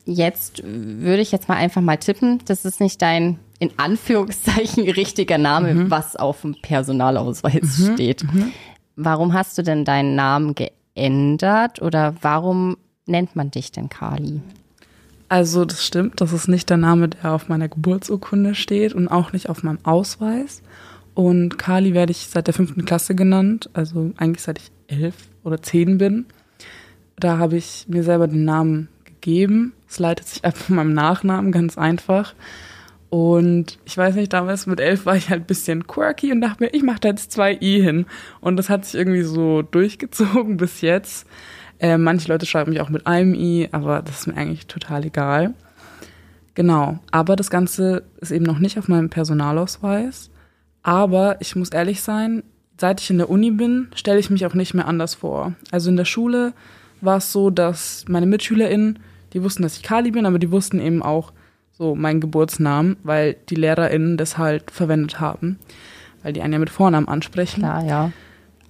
[0.04, 5.38] Jetzt würde ich jetzt mal einfach mal tippen, das ist nicht dein in Anführungszeichen richtiger
[5.38, 5.90] Name, mhm.
[5.90, 7.94] was auf dem Personalausweis mhm.
[7.94, 8.24] steht.
[8.24, 8.52] Mhm.
[8.96, 14.40] Warum hast du denn deinen Namen geändert oder warum nennt man dich denn Kali?
[15.28, 19.32] Also das stimmt, das ist nicht der Name, der auf meiner Geburtsurkunde steht und auch
[19.32, 20.62] nicht auf meinem Ausweis.
[21.14, 25.62] Und Kali werde ich seit der fünften Klasse genannt, also eigentlich seit ich elf oder
[25.62, 26.26] zehn bin.
[27.16, 28.88] Da habe ich mir selber den Namen
[29.22, 29.72] gegeben.
[29.88, 32.34] Es leitet sich ab von meinem Nachnamen ganz einfach.
[33.08, 36.64] Und ich weiß nicht, damals mit elf war ich halt ein bisschen quirky und dachte
[36.64, 38.06] mir, ich mache da jetzt zwei I hin.
[38.40, 41.26] Und das hat sich irgendwie so durchgezogen bis jetzt.
[41.78, 45.04] Äh, manche Leute schreiben mich auch mit einem I, aber das ist mir eigentlich total
[45.04, 45.54] egal.
[46.54, 50.30] Genau, aber das Ganze ist eben noch nicht auf meinem Personalausweis.
[50.82, 52.42] Aber ich muss ehrlich sein,
[52.80, 55.54] seit ich in der Uni bin, stelle ich mich auch nicht mehr anders vor.
[55.70, 56.52] Also in der Schule
[57.02, 58.98] war es so, dass meine MitschülerInnen,
[59.32, 61.32] die wussten, dass ich Kali bin, aber die wussten eben auch,
[61.72, 65.58] so mein Geburtsnamen, weil die LehrerInnen das halt verwendet haben,
[66.22, 67.60] weil die einen ja mit Vornamen ansprechen.
[67.60, 68.12] Klar, ja.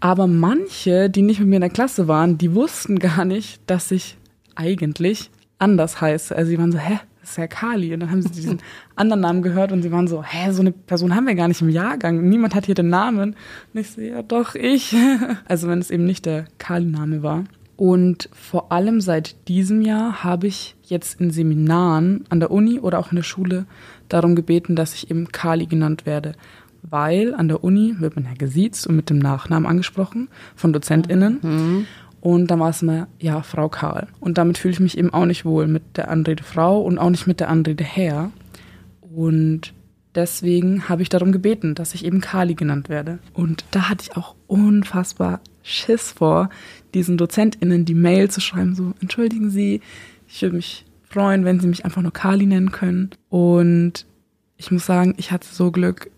[0.01, 3.91] Aber manche, die nicht mit mir in der Klasse waren, die wussten gar nicht, dass
[3.91, 4.17] ich
[4.55, 6.35] eigentlich anders heiße.
[6.35, 7.95] Also sie waren so, hä, das ist ja Kali.
[7.95, 8.61] Und dann haben sie diesen
[8.97, 11.63] anderen Namen gehört und sie waren so, hä, so eine Person haben wir gar nicht
[11.63, 12.29] im Jahrgang.
[12.29, 13.37] Niemand hat hier den Namen.
[13.73, 14.97] Und ich so, ja doch, ich.
[15.47, 17.45] Also wenn es eben nicht der Kali-Name war.
[17.77, 22.99] Und vor allem seit diesem Jahr habe ich jetzt in Seminaren an der Uni oder
[22.99, 23.67] auch in der Schule
[24.09, 26.33] darum gebeten, dass ich eben Kali genannt werde.
[26.83, 31.39] Weil an der Uni wird man ja gesiezt und mit dem Nachnamen angesprochen von DozentInnen.
[31.43, 31.87] Mhm.
[32.21, 34.07] Und dann war es immer, ja, Frau Karl.
[34.21, 37.11] Und damit fühle ich mich eben auch nicht wohl mit der Anrede Frau und auch
[37.11, 38.31] nicht mit der Anrede Herr.
[39.01, 39.73] Und
[40.15, 43.19] deswegen habe ich darum gebeten, dass ich eben Kali genannt werde.
[43.35, 46.51] Und da hatte ich auch unfassbar Schiss vor,
[46.95, 49.81] diesen DozentInnen die Mail zu schreiben, so, entschuldigen Sie,
[50.27, 53.11] ich würde mich freuen, wenn Sie mich einfach nur Kali nennen können.
[53.29, 54.07] Und
[54.57, 56.11] ich muss sagen, ich hatte so Glück.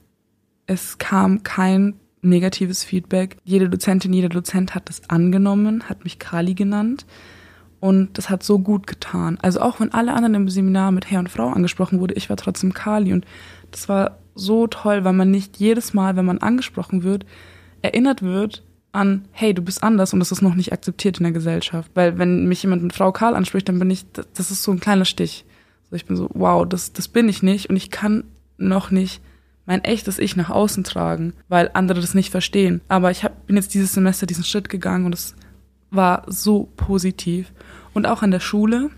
[0.66, 3.36] Es kam kein negatives Feedback.
[3.44, 7.06] Jede Dozentin, jeder Dozent hat das angenommen, hat mich Kali genannt.
[7.80, 9.38] Und das hat so gut getan.
[9.42, 12.36] Also auch wenn alle anderen im Seminar mit Herr und Frau angesprochen wurde, ich war
[12.36, 13.12] trotzdem Kali.
[13.12, 13.26] Und
[13.70, 17.26] das war so toll, weil man nicht jedes Mal, wenn man angesprochen wird,
[17.82, 18.62] erinnert wird,
[18.94, 21.90] an, hey, du bist anders und das ist noch nicht akzeptiert in der Gesellschaft.
[21.94, 24.80] Weil wenn mich jemand mit Frau Karl anspricht, dann bin ich, das ist so ein
[24.80, 25.44] kleiner Stich.
[25.90, 28.24] So, ich bin so, wow, das, das bin ich nicht und ich kann
[28.56, 29.20] noch nicht
[29.66, 32.82] mein echtes Ich nach außen tragen, weil andere das nicht verstehen.
[32.88, 35.34] Aber ich hab, bin jetzt dieses Semester diesen Schritt gegangen und es
[35.90, 37.52] war so positiv.
[37.94, 38.90] Und auch an der Schule,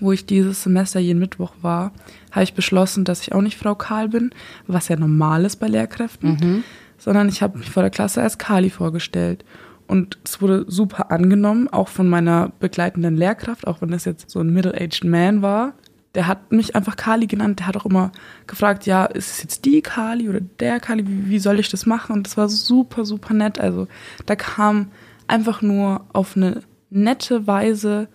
[0.00, 1.92] wo ich dieses Semester jeden Mittwoch war,
[2.30, 4.30] habe ich beschlossen, dass ich auch nicht Frau Karl bin,
[4.66, 6.64] was ja normal ist bei Lehrkräften, Mhm.
[7.02, 9.44] Sondern ich habe mich vor der Klasse als Kali vorgestellt.
[9.88, 14.38] Und es wurde super angenommen, auch von meiner begleitenden Lehrkraft, auch wenn das jetzt so
[14.38, 15.74] ein middle-aged man war.
[16.14, 17.58] Der hat mich einfach Kali genannt.
[17.58, 18.12] Der hat auch immer
[18.46, 21.04] gefragt, ja, ist es jetzt die Kali oder der Kali?
[21.08, 22.12] Wie, wie soll ich das machen?
[22.12, 23.58] Und das war super, super nett.
[23.58, 23.88] Also
[24.26, 24.92] da kam
[25.26, 28.06] einfach nur auf eine nette Weise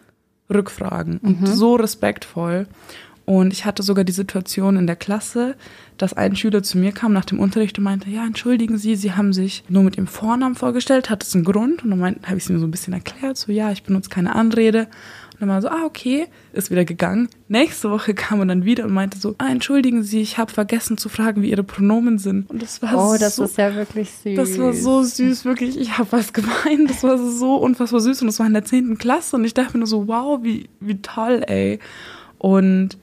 [0.50, 2.68] Rückfragen und so respektvoll.
[3.30, 5.56] Und ich hatte sogar die Situation in der Klasse,
[5.98, 9.12] dass ein Schüler zu mir kam nach dem Unterricht und meinte, ja, entschuldigen Sie, Sie
[9.12, 11.84] haben sich nur mit Ihrem Vornamen vorgestellt, hat es einen Grund?
[11.84, 14.34] Und dann habe ich es ihm so ein bisschen erklärt, so, ja, ich benutze keine
[14.34, 14.88] Anrede.
[15.34, 17.28] Und dann war er so, ah, okay, ist wieder gegangen.
[17.50, 20.98] Nächste Woche kam er dann wieder und meinte so, ah, entschuldigen Sie, ich habe vergessen
[20.98, 22.50] zu fragen, wie Ihre Pronomen sind.
[22.50, 24.38] Und das war Oh, das so, ist ja wirklich süß.
[24.38, 25.78] das war so süß, wirklich.
[25.78, 26.90] Ich habe was gemeint.
[26.90, 29.74] Das war so unfassbar süß und das war in der zehnten Klasse und ich dachte
[29.74, 31.80] mir nur so, wow, wie, wie toll, ey.
[32.38, 32.98] Und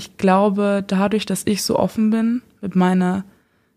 [0.00, 3.24] ich glaube, dadurch, dass ich so offen bin mit meiner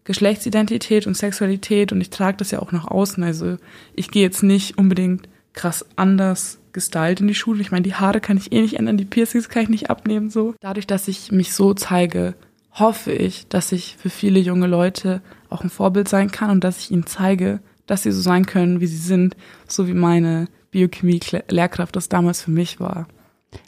[0.05, 3.21] Geschlechtsidentität und Sexualität und ich trage das ja auch nach außen.
[3.23, 3.57] Also
[3.93, 7.61] ich gehe jetzt nicht unbedingt krass anders gestylt in die Schule.
[7.61, 10.29] Ich meine, die Haare kann ich eh nicht ändern, die Piercings kann ich nicht abnehmen
[10.29, 10.55] so.
[10.61, 12.35] Dadurch, dass ich mich so zeige,
[12.71, 16.79] hoffe ich, dass ich für viele junge Leute auch ein Vorbild sein kann und dass
[16.79, 19.35] ich ihnen zeige, dass sie so sein können, wie sie sind,
[19.67, 23.07] so wie meine Biochemie-Lehrkraft das damals für mich war.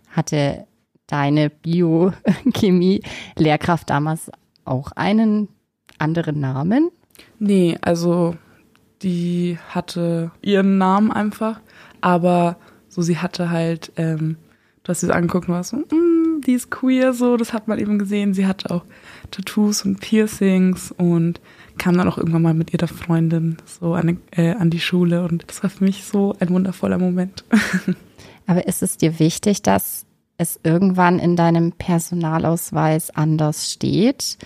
[0.09, 0.65] Hatte
[1.07, 4.31] deine Biochemie-Lehrkraft damals
[4.63, 5.49] auch einen
[5.97, 6.91] anderen Namen?
[7.39, 8.35] Nee, also
[9.01, 11.59] die hatte ihren Namen einfach,
[12.01, 12.57] aber
[12.89, 14.37] so sie hatte halt, ähm,
[14.83, 17.67] du hast sie so angeguckt und warst so, mm, die ist queer, so, das hat
[17.67, 18.33] man eben gesehen.
[18.33, 18.83] Sie hatte auch
[19.31, 21.41] Tattoos und Piercings und
[21.77, 25.45] kam dann auch irgendwann mal mit ihrer Freundin so an, äh, an die Schule und
[25.47, 27.43] das war für mich so ein wundervoller Moment.
[28.47, 30.05] Aber ist es dir wichtig, dass
[30.37, 34.37] es irgendwann in deinem Personalausweis anders steht?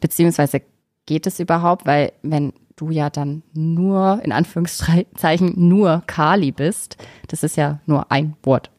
[0.00, 0.62] Beziehungsweise
[1.06, 1.86] geht es überhaupt?
[1.86, 6.96] Weil wenn du ja dann nur, in Anführungszeichen, nur Kali bist,
[7.26, 8.70] das ist ja nur ein Wort.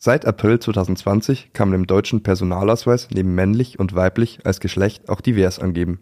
[0.00, 5.20] Seit April 2020 kann man im deutschen Personalausweis neben männlich und weiblich als Geschlecht auch
[5.20, 6.00] divers angeben.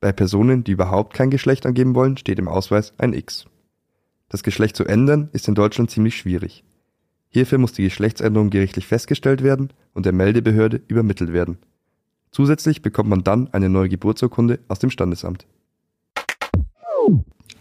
[0.00, 3.44] Bei Personen, die überhaupt kein Geschlecht angeben wollen, steht im Ausweis ein X.
[4.28, 6.64] Das Geschlecht zu ändern ist in Deutschland ziemlich schwierig.
[7.30, 11.58] Hierfür muss die Geschlechtsänderung gerichtlich festgestellt werden und der Meldebehörde übermittelt werden.
[12.30, 15.46] Zusätzlich bekommt man dann eine neue Geburtsurkunde aus dem Standesamt.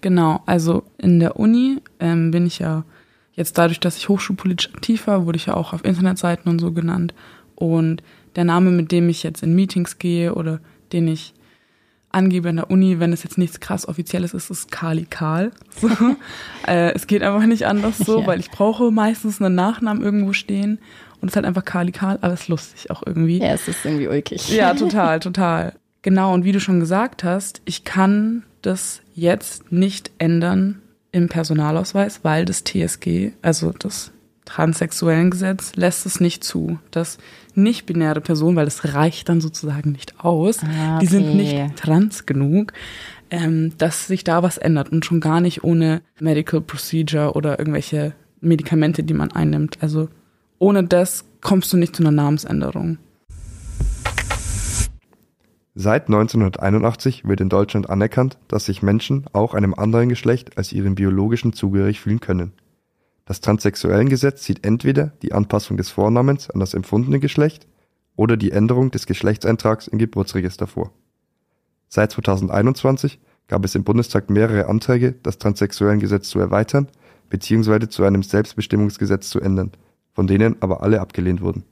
[0.01, 2.83] Genau, also in der Uni ähm, bin ich ja
[3.33, 6.71] jetzt dadurch, dass ich hochschulpolitisch aktiv war, wurde ich ja auch auf Internetseiten und so
[6.71, 7.13] genannt.
[7.55, 8.03] Und
[8.35, 10.59] der Name, mit dem ich jetzt in Meetings gehe oder
[10.93, 11.33] den ich
[12.11, 15.51] angebe in der Uni, wenn es jetzt nichts krass Offizielles ist, ist Kali Karl.
[15.79, 15.89] So.
[16.67, 18.27] äh, es geht einfach nicht anders so, Ja.
[18.27, 20.79] weil ich brauche meistens einen Nachnamen irgendwo stehen
[21.21, 23.39] und es ist halt einfach Kali Karl, aber es ist lustig auch irgendwie.
[23.39, 24.49] Ja, es ist irgendwie ulkig.
[24.49, 25.73] Ja, total, total.
[26.01, 32.19] Genau, und wie du schon gesagt hast, ich kann das jetzt nicht ändern im Personalausweis,
[32.23, 34.11] weil das TSG, also das
[34.47, 37.17] Transsexuellengesetz, lässt es nicht zu, dass
[37.53, 41.35] nicht-binäre Personen, weil das reicht dann sozusagen nicht aus, Ah, die sind okay.
[41.35, 42.73] nicht trans genug,
[43.29, 48.13] ähm, dass sich da was ändert und schon gar nicht ohne Medical Procedure oder irgendwelche
[48.39, 49.77] Medikamente, die man einnimmt.
[49.81, 50.07] Also
[50.59, 52.97] ohne das kommst du nicht zu einer Namensänderung.
[55.75, 60.95] Seit 1981 wird in Deutschland anerkannt, dass sich Menschen auch einem anderen Geschlecht als ihrem
[60.95, 62.53] biologischen zugehörig fühlen können.
[63.27, 67.67] Das Transsexuellengesetz sieht entweder die Anpassung des Vornamens an das empfundene Geschlecht
[68.15, 70.91] oder die Änderung des Geschlechtseintrags im Geburtsregister vor.
[71.89, 76.87] Seit 2021 gab es im Bundestag mehrere Anträge, das Transsexuellengesetz zu erweitern
[77.29, 77.89] bzw.
[77.89, 79.73] zu einem Selbstbestimmungsgesetz zu ändern,
[80.13, 81.65] von denen aber alle abgelehnt wurden.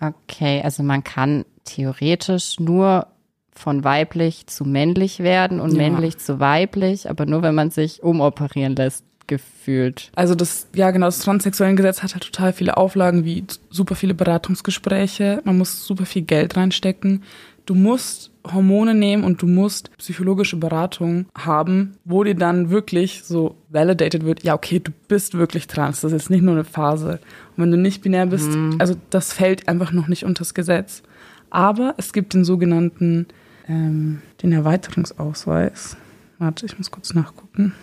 [0.00, 3.08] Okay, also man kann theoretisch nur
[3.50, 5.78] von weiblich zu männlich werden und Ja.
[5.78, 10.10] männlich zu weiblich, aber nur wenn man sich umoperieren lässt, gefühlt.
[10.16, 15.40] Also das, ja genau, das Transsexuellengesetz hat halt total viele Auflagen, wie super viele Beratungsgespräche,
[15.44, 17.22] man muss super viel Geld reinstecken.
[17.66, 23.56] Du musst Hormone nehmen und du musst psychologische Beratung haben, wo dir dann wirklich so
[23.68, 27.20] validated wird, ja okay, du bist wirklich trans, das ist jetzt nicht nur eine Phase.
[27.56, 31.02] Und wenn du nicht binär bist, also das fällt einfach noch nicht unters Gesetz.
[31.50, 33.26] Aber es gibt den sogenannten,
[33.68, 35.96] ähm, den Erweiterungsausweis.
[36.38, 37.74] Warte, ich muss kurz nachgucken.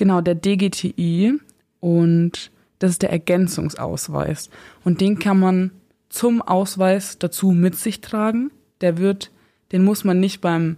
[0.00, 1.34] Genau, der DGTI
[1.78, 4.48] und das ist der Ergänzungsausweis.
[4.82, 5.72] Und den kann man
[6.08, 8.50] zum Ausweis dazu mit sich tragen.
[8.80, 9.30] Der wird,
[9.72, 10.76] den muss man nicht beim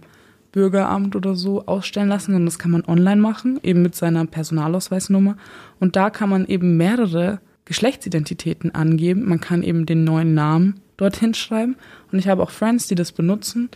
[0.51, 5.37] Bürgeramt oder so ausstellen lassen, sondern das kann man online machen, eben mit seiner Personalausweisnummer.
[5.79, 9.23] Und da kann man eben mehrere Geschlechtsidentitäten angeben.
[9.25, 11.77] Man kann eben den neuen Namen dorthin schreiben.
[12.11, 13.69] Und ich habe auch Friends, die das benutzen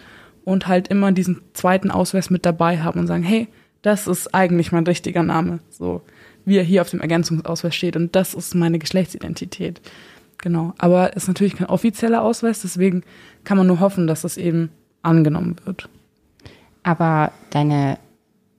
[0.43, 3.47] und halt immer diesen zweiten Ausweis mit dabei haben und sagen, hey,
[3.87, 6.01] das ist eigentlich mein richtiger Name, so
[6.43, 7.95] wie er hier auf dem Ergänzungsausweis steht.
[7.95, 9.81] Und das ist meine Geschlechtsidentität.
[10.37, 10.73] Genau.
[10.77, 13.03] Aber es ist natürlich kein offizieller Ausweis, deswegen
[13.43, 14.69] kann man nur hoffen, dass es eben
[15.01, 15.89] angenommen wird.
[16.83, 17.97] Aber deine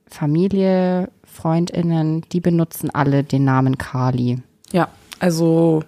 [0.06, 4.38] Familie, Freundinnen, die benutzen alle den Namen Kali.
[4.72, 4.88] Ja,
[5.18, 5.84] also,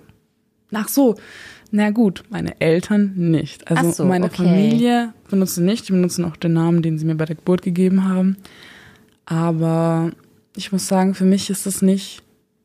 [0.73, 1.17] ach so,
[1.71, 3.71] na gut, meine Eltern nicht.
[3.71, 4.45] Also so, meine okay.
[4.45, 8.09] Familie benutzen nicht, die benutzen auch den Namen, den sie mir bei der Geburt gegeben
[8.09, 8.37] haben.
[9.27, 10.11] Aber
[10.57, 12.23] ich muss sagen, für mich ist es nicht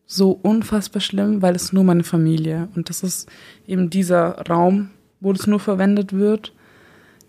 [0.08, 3.30] so unfassbar schlimm, weil es nur meine Familie und das ist
[3.68, 4.90] eben dieser Raum,
[5.20, 6.54] wo das nur verwendet wird.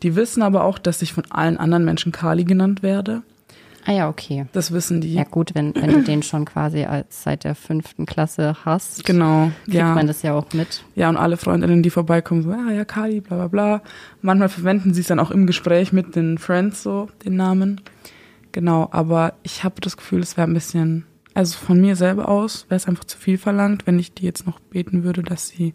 [0.02, 3.22] Die wissen aber auch, dass ich von allen anderen Menschen Kali genannt werde.
[3.88, 4.46] Ah ja, okay.
[4.52, 5.14] Das wissen die.
[5.14, 9.52] Ja gut, wenn, wenn du den schon quasi als seit der fünften Klasse hast, Genau,
[9.64, 9.94] kriegt ja.
[9.94, 10.82] man das ja auch mit.
[10.96, 13.82] Ja, und alle Freundinnen, die vorbeikommen, so, ah ja, Kali, bla bla bla.
[14.22, 17.80] Manchmal verwenden sie es dann auch im Gespräch mit den Friends so, den Namen.
[18.56, 22.64] Genau, aber ich habe das Gefühl, es wäre ein bisschen, also von mir selber aus,
[22.70, 25.74] wäre es einfach zu viel verlangt, wenn ich die jetzt noch beten würde, dass sie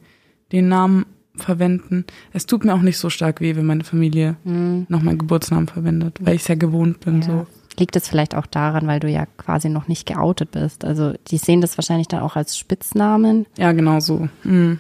[0.52, 2.06] den Namen verwenden.
[2.34, 6.18] Es tut mir auch nicht so stark weh, wenn meine Familie noch meinen Geburtsnamen verwendet,
[6.22, 7.22] weil ich es ja gewohnt bin.
[7.22, 7.28] Ja.
[7.28, 7.48] so.
[7.78, 10.84] Liegt es vielleicht auch daran, weil du ja quasi noch nicht geoutet bist?
[10.84, 13.46] Also die sehen das wahrscheinlich dann auch als Spitznamen.
[13.60, 14.28] Ja, genau so.
[14.44, 14.80] Mhm.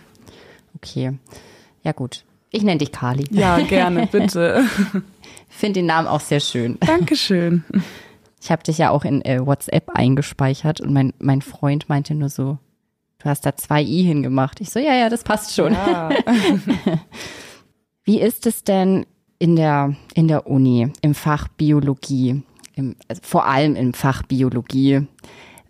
[0.76, 1.20] Okay.
[1.84, 2.24] Ja gut.
[2.50, 3.26] Ich nenne dich Kali.
[3.30, 4.66] Ja, gerne, bitte.
[5.52, 6.78] Finde den Namen auch sehr schön.
[6.80, 7.64] Dankeschön.
[8.42, 12.30] Ich habe dich ja auch in äh, WhatsApp eingespeichert und mein, mein Freund meinte nur
[12.30, 12.58] so,
[13.20, 14.62] du hast da zwei i hingemacht.
[14.62, 15.74] Ich so, ja, ja, das passt schon.
[18.04, 19.06] Wie ist es denn
[19.38, 22.42] in der, in der Uni, im Fach Biologie,
[22.74, 25.06] im, also vor allem im Fach Biologie?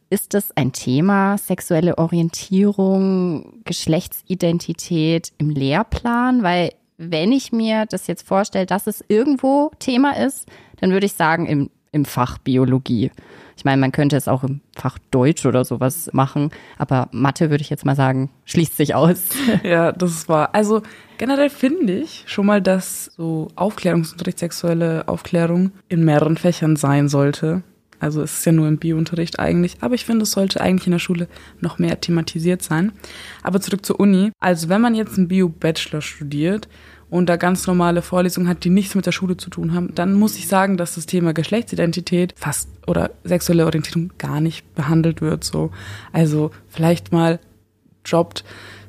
[0.10, 6.44] Ist das ein Thema, sexuelle Orientierung, Geschlechtsidentität im Lehrplan?
[6.44, 10.48] Weil wenn ich mir das jetzt vorstelle, dass es irgendwo Thema ist,
[10.80, 13.12] dann würde ich sagen im, im Fach Biologie.
[13.58, 17.64] Ich meine, man könnte es auch im Fach Deutsch oder sowas machen, aber Mathe würde
[17.64, 19.30] ich jetzt mal sagen, schließt sich aus.
[19.64, 20.54] Ja, das war.
[20.54, 20.82] Also
[21.18, 27.64] generell finde ich schon mal, dass so Aufklärungsunterricht, sexuelle Aufklärung in mehreren Fächern sein sollte.
[28.00, 30.94] Also es ist ja nur im Biounterricht eigentlich, aber ich finde, es sollte eigentlich in
[30.94, 31.28] der Schule
[31.60, 32.94] noch mehr thematisiert sein.
[33.44, 34.32] Aber zurück zur Uni.
[34.40, 36.68] Also wenn man jetzt einen Bio-Bachelor studiert
[37.12, 40.14] und da ganz normale Vorlesungen hat, die nichts mit der Schule zu tun haben, dann
[40.14, 45.44] muss ich sagen, dass das Thema Geschlechtsidentität fast oder sexuelle Orientierung gar nicht behandelt wird.
[45.44, 45.72] So,
[46.14, 47.40] also vielleicht mal
[48.04, 48.46] droppt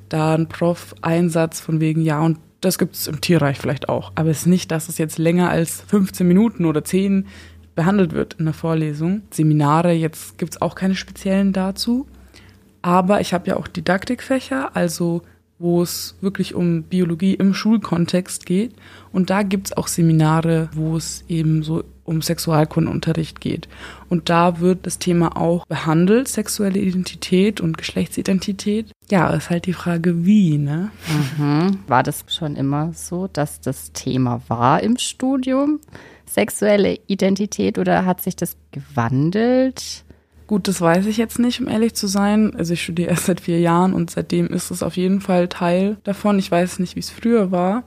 [0.08, 4.12] da ein Prof Einsatz von wegen ja und das gibt es im Tierreich vielleicht auch,
[4.14, 7.26] aber es ist nicht, dass es jetzt länger als 15 Minuten oder 10
[7.74, 9.22] behandelt wird in der Vorlesung.
[9.30, 12.06] Seminare, jetzt gibt es auch keine speziellen dazu,
[12.82, 15.22] aber ich habe ja auch Didaktikfächer, also
[15.62, 18.74] wo es wirklich um Biologie im Schulkontext geht.
[19.12, 23.68] Und da gibt's auch Seminare, wo es eben so um Sexualkundenunterricht geht.
[24.08, 28.90] Und da wird das Thema auch behandelt, sexuelle Identität und Geschlechtsidentität.
[29.08, 30.90] Ja, ist halt die Frage, wie, ne?
[31.38, 31.78] Mhm.
[31.86, 35.78] War das schon immer so, dass das Thema war im Studium?
[36.26, 40.04] Sexuelle Identität oder hat sich das gewandelt?
[40.46, 42.54] Gut, das weiß ich jetzt nicht, um ehrlich zu sein.
[42.56, 45.96] Also ich studiere erst seit vier Jahren und seitdem ist es auf jeden Fall Teil
[46.04, 46.38] davon.
[46.38, 47.84] Ich weiß nicht, wie es früher war.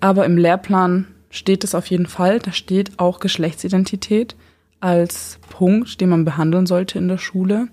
[0.00, 2.38] Aber im Lehrplan steht es auf jeden Fall.
[2.38, 4.36] Da steht auch Geschlechtsidentität
[4.80, 7.68] als Punkt, den man behandeln sollte in der Schule.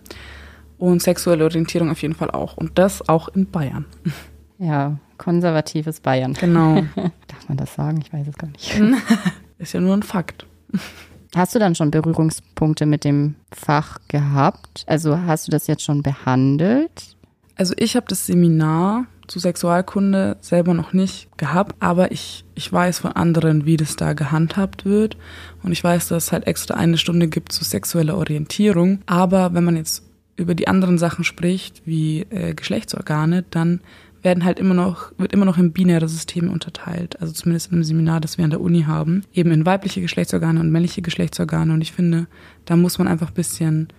[0.77, 2.57] Und sexuelle Orientierung auf jeden Fall auch.
[2.57, 3.85] Und das auch in Bayern.
[4.59, 6.35] Ja, konservatives Bayern.
[6.35, 6.75] Genau.
[6.95, 7.99] Darf man das sagen?
[8.01, 8.79] Ich weiß es gar nicht.
[9.57, 10.45] ist ja nur ein Fakt.
[11.35, 14.83] Hast du dann schon Berührungspunkte mit dem Fach gehabt?
[14.87, 17.15] Also hast du das jetzt schon behandelt?
[17.55, 22.99] Also ich habe das Seminar zu Sexualkunde selber noch nicht gehabt, aber ich, ich weiß
[22.99, 25.17] von anderen, wie das da gehandhabt wird.
[25.63, 28.99] Und ich weiß, dass es halt extra eine Stunde gibt zu sexueller Orientierung.
[29.05, 30.03] Aber wenn man jetzt
[30.35, 33.81] über die anderen Sachen spricht, wie äh, Geschlechtsorgane, dann
[34.23, 37.19] werden halt immer noch, wird immer noch in binäre Systeme unterteilt.
[37.21, 39.23] Also zumindest in einem Seminar, das wir an der Uni haben.
[39.33, 41.73] Eben in weibliche Geschlechtsorgane und männliche Geschlechtsorgane.
[41.73, 42.27] Und ich finde,
[42.65, 43.89] da muss man einfach ein bisschen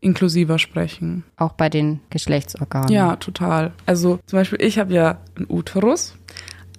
[0.00, 1.24] inklusiver sprechen.
[1.36, 2.90] Auch bei den Geschlechtsorganen?
[2.90, 3.72] Ja, total.
[3.86, 6.16] Also zum Beispiel, ich habe ja einen Uterus,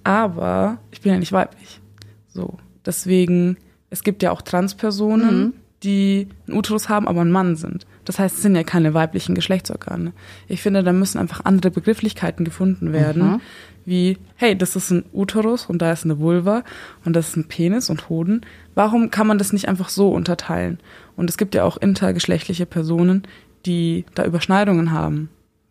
[0.04, 1.80] aber ich bin ja nicht weiblich.
[2.28, 2.58] So.
[2.84, 3.56] Deswegen,
[3.90, 7.86] es gibt ja auch Transpersonen, die einen Uterus haben, aber ein Mann sind.
[8.10, 10.12] Das heißt, es sind ja keine weiblichen Geschlechtsorgane.
[10.48, 13.40] Ich finde, da müssen einfach andere Begrifflichkeiten gefunden werden, Mhm.
[13.84, 16.64] wie, hey, das ist ein Uterus und da ist eine Vulva
[17.04, 18.40] und das ist ein Penis und Hoden.
[18.74, 20.80] Warum kann man das nicht einfach so unterteilen?
[21.14, 23.22] Und es gibt ja auch intergeschlechtliche Personen,
[23.64, 25.28] die da Überschneidungen haben.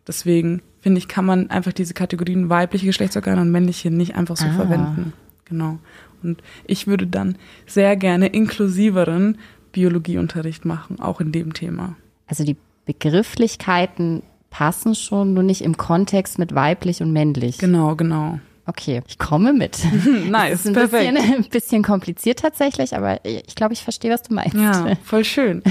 [0.08, 4.46] Deswegen finde ich, kann man einfach diese Kategorien weibliche Geschlechtsorgane und männliche nicht einfach so
[4.46, 4.52] Ah.
[4.52, 5.12] verwenden.
[5.44, 5.78] Genau.
[6.22, 7.36] Und ich würde dann
[7.66, 9.36] sehr gerne inklusiveren
[9.72, 11.96] Biologieunterricht machen, auch in dem Thema.
[12.30, 12.56] Also die
[12.86, 17.58] Begrifflichkeiten passen schon, nur nicht im Kontext mit weiblich und männlich.
[17.58, 18.38] Genau, genau.
[18.66, 19.78] Okay, ich komme mit.
[20.28, 21.14] Nice, ein perfekt.
[21.14, 24.54] bisschen, ein bisschen kompliziert tatsächlich, aber ich glaube, ich verstehe, was du meinst.
[24.54, 25.62] Ja, voll schön.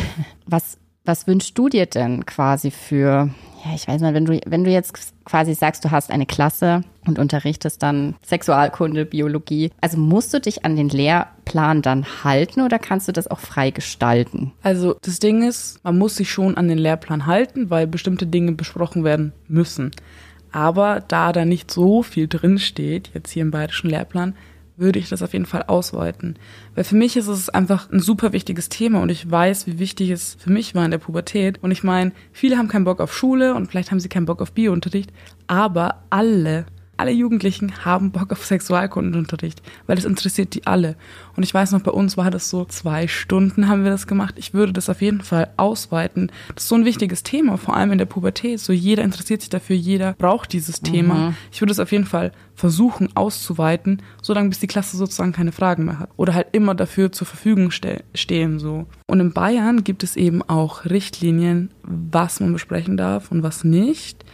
[0.45, 3.29] Was, was wünschst du dir denn quasi für,
[3.63, 4.93] ja, ich weiß mal, wenn du, wenn du jetzt
[5.25, 10.65] quasi sagst, du hast eine Klasse und unterrichtest dann Sexualkunde, Biologie, also musst du dich
[10.65, 14.53] an den Lehrplan dann halten oder kannst du das auch frei gestalten?
[14.63, 18.53] Also das Ding ist, man muss sich schon an den Lehrplan halten, weil bestimmte Dinge
[18.53, 19.91] besprochen werden müssen.
[20.51, 24.35] Aber da da nicht so viel drin steht, jetzt hier im bayerischen Lehrplan,
[24.79, 26.35] würde ich das auf jeden Fall ausweiten.
[26.75, 30.09] Weil für mich ist es einfach ein super wichtiges Thema und ich weiß, wie wichtig
[30.09, 31.61] es für mich war in der Pubertät.
[31.61, 34.41] Und ich meine, viele haben keinen Bock auf Schule und vielleicht haben sie keinen Bock
[34.41, 35.11] auf Biounterricht,
[35.47, 36.65] aber alle,
[36.99, 40.95] alle Jugendlichen haben Bock auf Sexualkundenunterricht, weil das interessiert die alle.
[41.35, 44.35] Und ich weiß noch, bei uns war das so zwei Stunden haben wir das gemacht.
[44.37, 46.31] Ich würde das auf jeden Fall ausweiten.
[46.53, 48.59] Das ist so ein wichtiges Thema, vor allem in der Pubertät.
[48.59, 51.33] So jeder interessiert sich dafür, jeder braucht dieses Thema.
[51.51, 55.85] Ich würde es auf jeden Fall versuchen auszuweiten, solange bis die Klasse sozusagen keine Fragen
[55.85, 56.09] mehr hat.
[56.17, 58.85] Oder halt immer dafür zur Verfügung ste stehen, so.
[59.07, 64.25] Und in Bayern gibt es eben auch Richtlinien, was man besprechen darf und was nicht.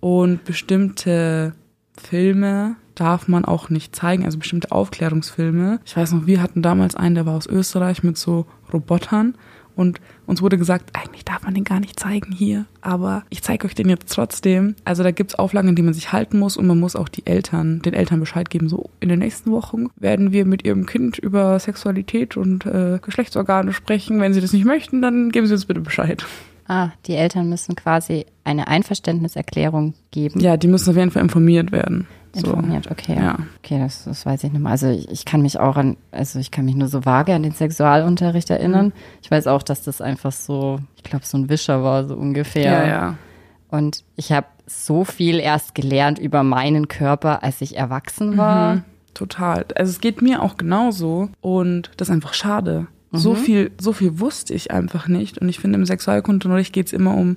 [0.00, 1.54] Und bestimmte
[1.96, 5.80] Filme darf man auch nicht zeigen, also bestimmte Aufklärungsfilme.
[5.84, 9.34] Ich weiß noch, wir hatten damals einen, der war aus Österreich mit so Robotern
[9.74, 13.66] und uns wurde gesagt, eigentlich darf man den gar nicht zeigen hier, aber ich zeige
[13.66, 14.74] euch den jetzt trotzdem.
[14.84, 17.26] Also da gibt's Auflagen, an die man sich halten muss und man muss auch die
[17.26, 21.18] Eltern, den Eltern Bescheid geben, so in den nächsten Wochen werden wir mit ihrem Kind
[21.18, 24.20] über Sexualität und äh, Geschlechtsorgane sprechen.
[24.20, 26.24] Wenn sie das nicht möchten, dann geben sie uns bitte Bescheid.
[26.72, 30.40] Ah, die Eltern müssen quasi eine Einverständniserklärung geben.
[30.40, 32.06] Ja, die müssen auf jeden Fall informiert werden.
[32.32, 32.46] So.
[32.46, 33.14] Informiert, okay.
[33.14, 33.36] Ja.
[33.58, 34.72] Okay, das, das weiß ich nicht mehr.
[34.72, 37.42] Also ich, ich kann mich auch an, also ich kann mich nur so vage an
[37.42, 38.86] den Sexualunterricht erinnern.
[38.86, 38.92] Mhm.
[39.20, 42.72] Ich weiß auch, dass das einfach so, ich glaube, so ein Wischer war, so ungefähr.
[42.72, 43.18] Ja, ja.
[43.68, 48.76] Und ich habe so viel erst gelernt über meinen Körper, als ich erwachsen war.
[48.76, 49.66] Mhm, total.
[49.76, 52.86] Also es geht mir auch genauso und das ist einfach schade.
[53.12, 55.38] So viel, so viel wusste ich einfach nicht.
[55.38, 57.36] Und ich finde, im Sexualkundenunterricht geht es immer um,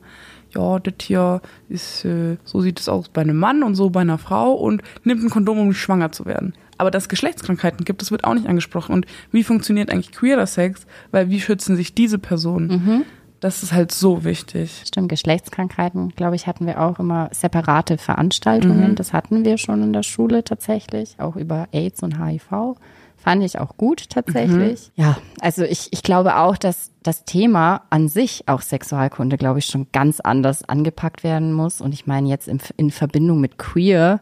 [0.55, 4.01] ja, das hier ist, äh, so sieht es aus bei einem Mann und so bei
[4.01, 6.53] einer Frau und nimmt ein Kondom, um nicht schwanger zu werden.
[6.78, 8.93] Aber dass es Geschlechtskrankheiten gibt, das wird auch nicht angesprochen.
[8.93, 10.86] Und wie funktioniert eigentlich queerer Sex?
[11.11, 13.05] Weil wie schützen sich diese Personen?
[13.39, 14.84] Das ist halt so wichtig.
[14.86, 18.91] Stimmt, Geschlechtskrankheiten, glaube ich, hatten wir auch immer separate Veranstaltungen.
[18.91, 18.95] Mhm.
[18.95, 22.76] Das hatten wir schon in der Schule tatsächlich, auch über AIDS und HIV.
[23.26, 24.91] Fand ich auch gut tatsächlich.
[24.95, 25.03] Mhm.
[25.03, 29.65] Ja, also ich, ich glaube auch, dass das Thema an sich, auch Sexualkunde, glaube ich,
[29.65, 31.82] schon ganz anders angepackt werden muss.
[31.82, 34.19] Und ich meine, jetzt in, in Verbindung mit Queer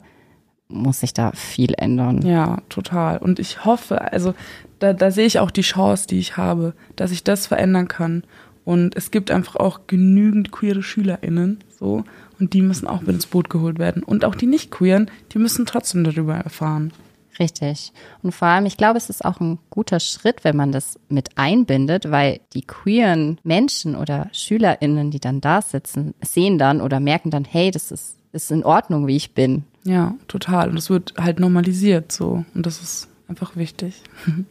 [0.69, 2.21] muss sich da viel ändern.
[2.21, 3.17] Ja, total.
[3.17, 4.35] Und ich hoffe, also
[4.79, 8.23] da, da sehe ich auch die Chance, die ich habe, dass ich das verändern kann.
[8.63, 12.05] Und es gibt einfach auch genügend queere SchülerInnen, so.
[12.39, 14.01] Und die müssen auch mit ins Boot geholt werden.
[14.01, 16.93] Und auch die nicht queeren, die müssen trotzdem darüber erfahren.
[17.39, 17.91] Richtig.
[18.21, 21.37] Und vor allem, ich glaube, es ist auch ein guter Schritt, wenn man das mit
[21.37, 27.31] einbindet, weil die queeren Menschen oder SchülerInnen, die dann da sitzen, sehen dann oder merken
[27.31, 29.63] dann, hey, das ist, ist in Ordnung, wie ich bin.
[29.83, 30.69] Ja, total.
[30.69, 32.45] Und es wird halt normalisiert, so.
[32.53, 34.01] Und das ist einfach wichtig.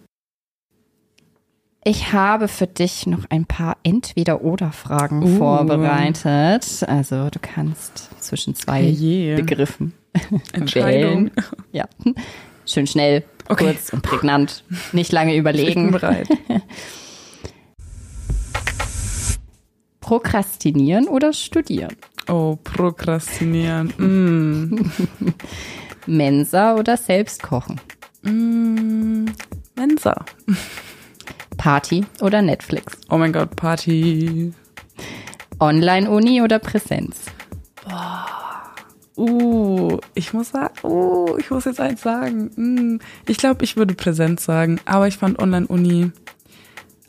[1.85, 5.37] Ich habe für dich noch ein paar Entweder-Oder-Fragen Uh.
[5.39, 6.85] vorbereitet.
[6.87, 9.35] Also du kannst zwischen zwei Herrje.
[9.35, 9.93] Begriffen
[10.53, 11.25] Entscheidung.
[11.31, 11.31] wählen.
[11.73, 11.89] Ja.
[12.67, 13.73] Schön schnell, Okay.
[13.75, 14.65] kurz und prägnant.
[14.93, 15.91] Nicht lange Ich bin überlegen.
[15.91, 16.29] bereit.
[20.01, 21.97] Prokrastinieren oder studieren?
[22.29, 23.93] Oh, prokrastinieren.
[23.99, 24.91] Mm.
[26.07, 27.81] Mensa oder selbst kochen?
[28.23, 29.27] Mm.
[29.77, 30.25] Mensa.
[31.57, 32.97] Party oder Netflix?
[33.11, 34.53] Oh mein Gott, Party.
[35.61, 37.23] Online-Uni oder Präsenz?
[39.17, 42.51] Uh, ich muss sagen, uh, ich muss jetzt eins sagen.
[42.57, 46.13] Mm, ich glaube, ich würde Präsenz sagen, aber ich fand Online-Uni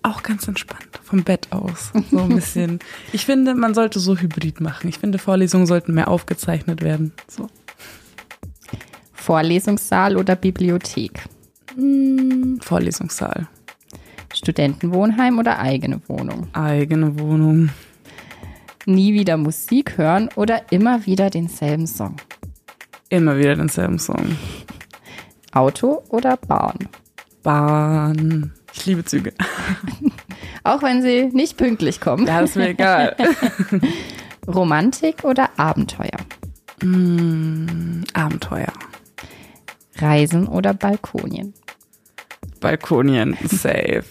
[0.01, 1.91] auch ganz entspannt, vom Bett aus.
[2.12, 2.80] So ein bisschen.
[3.14, 4.89] ich finde, man sollte so Hybrid machen.
[4.89, 7.14] Ich finde, Vorlesungen sollten mehr aufgezeichnet werden.
[7.28, 7.47] So.
[9.14, 11.24] Vorlesungssaal oder Bibliothek?
[11.78, 13.47] Mm, Vorlesungssaal.
[14.34, 16.47] Studentenwohnheim oder eigene Wohnung?
[16.51, 17.70] Eigene Wohnung.
[18.86, 22.17] Nie wieder Musik hören oder immer wieder denselben Song?
[23.09, 24.38] Immer wieder denselben Song.
[25.53, 26.77] Auto oder Bahn?
[27.43, 28.51] Bahn.
[28.73, 29.34] Ich liebe Züge.
[30.63, 32.25] Auch wenn sie nicht pünktlich kommen.
[32.27, 33.15] Ja, ist mir egal.
[34.47, 36.17] Romantik oder Abenteuer?
[36.81, 38.73] mm, Abenteuer.
[39.97, 41.53] Reisen oder Balkonien?
[42.64, 43.38] Balkonien.
[43.43, 44.03] Safe.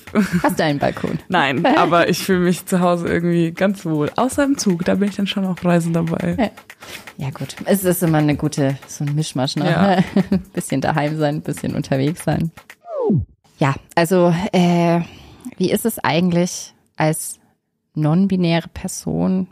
[0.43, 1.19] Hast du einen Balkon?
[1.29, 4.11] Nein, aber ich fühle mich zu Hause irgendwie ganz wohl.
[4.15, 6.53] Außer im Zug, da bin ich dann schon auf Reisen dabei.
[7.17, 9.57] Ja gut, es ist immer eine gute, so ein Mischmasch.
[9.57, 9.71] Ne?
[9.71, 9.99] Ja.
[10.53, 12.51] bisschen daheim sein, bisschen unterwegs sein.
[13.59, 15.01] Ja, also äh,
[15.57, 17.39] wie ist es eigentlich als
[17.95, 19.49] non-binäre Person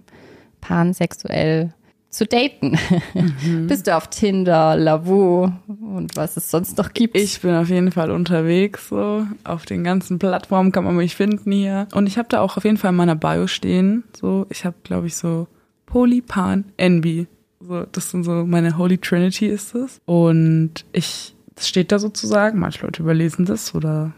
[0.60, 1.72] pansexuell
[2.10, 2.76] zu daten?
[3.66, 7.16] Bist du auf Tinder, Lavu und was es sonst noch gibt?
[7.16, 11.52] Ich bin auf jeden Fall unterwegs, so auf den ganzen Plattformen kann man mich finden
[11.52, 11.86] hier.
[11.94, 14.04] Und ich habe da auch auf jeden Fall in meiner Bio stehen.
[14.20, 15.46] So, ich habe, glaube ich, so
[15.86, 17.26] Poly, Pan, Envy.
[17.60, 20.00] So, das sind so meine Holy Trinity ist es.
[20.06, 22.58] Und ich, das steht da sozusagen.
[22.58, 24.12] Manche Leute überlesen das oder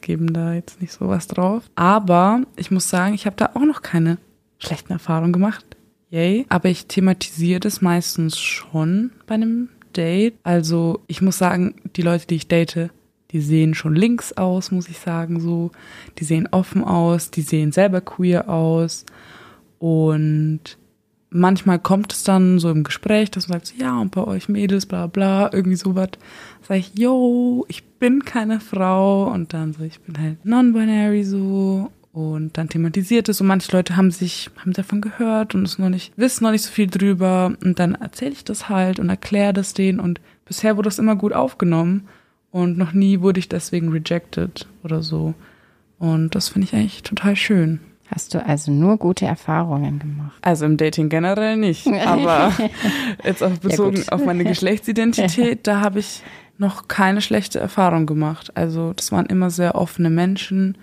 [0.00, 1.62] geben da jetzt nicht so was drauf.
[1.76, 4.18] Aber ich muss sagen, ich habe da auch noch keine
[4.58, 5.64] schlechten Erfahrungen gemacht.
[6.12, 6.44] Yay.
[6.50, 10.34] Aber ich thematisiere das meistens schon bei einem Date.
[10.42, 12.90] Also ich muss sagen, die Leute, die ich date,
[13.30, 15.70] die sehen schon links aus, muss ich sagen, so.
[16.18, 19.06] Die sehen offen aus, die sehen selber queer aus.
[19.78, 20.76] Und
[21.30, 24.84] manchmal kommt es dann so im Gespräch, dass man sagt, ja, und bei euch Mädels,
[24.84, 26.10] bla bla, irgendwie sowas.
[26.68, 29.32] Sag ich, yo, ich bin keine Frau.
[29.32, 31.90] Und dann so, ich bin halt non-binary so.
[32.12, 35.88] Und dann thematisiert es und manche Leute haben sich, haben davon gehört und es noch
[35.88, 37.54] nicht, wissen noch nicht so viel drüber.
[37.64, 41.16] Und dann erzähle ich das halt und erkläre das denen und bisher wurde das immer
[41.16, 42.06] gut aufgenommen
[42.50, 45.32] und noch nie wurde ich deswegen rejected oder so.
[45.98, 47.80] Und das finde ich eigentlich total schön.
[48.14, 50.36] Hast du also nur gute Erfahrungen gemacht?
[50.42, 52.52] Also im Dating generell nicht, aber
[53.24, 54.12] jetzt auch bezogen gut.
[54.12, 56.22] auf meine Geschlechtsidentität, da habe ich
[56.58, 58.54] noch keine schlechte Erfahrung gemacht.
[58.54, 60.76] Also das waren immer sehr offene Menschen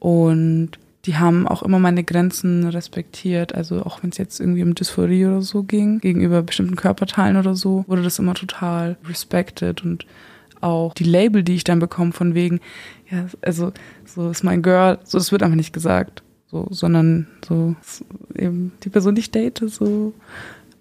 [0.00, 0.72] und
[1.06, 3.54] die haben auch immer meine Grenzen respektiert.
[3.54, 7.54] Also auch wenn es jetzt irgendwie um Dysphorie oder so ging, gegenüber bestimmten Körperteilen oder
[7.54, 10.04] so, wurde das immer total respected und
[10.60, 12.60] auch die Label, die ich dann bekomme von wegen,
[13.10, 13.72] ja, also
[14.04, 17.76] so ist mein Girl, so das wird einfach nicht gesagt, so, sondern so
[18.34, 20.12] eben die Person, die ich date, so.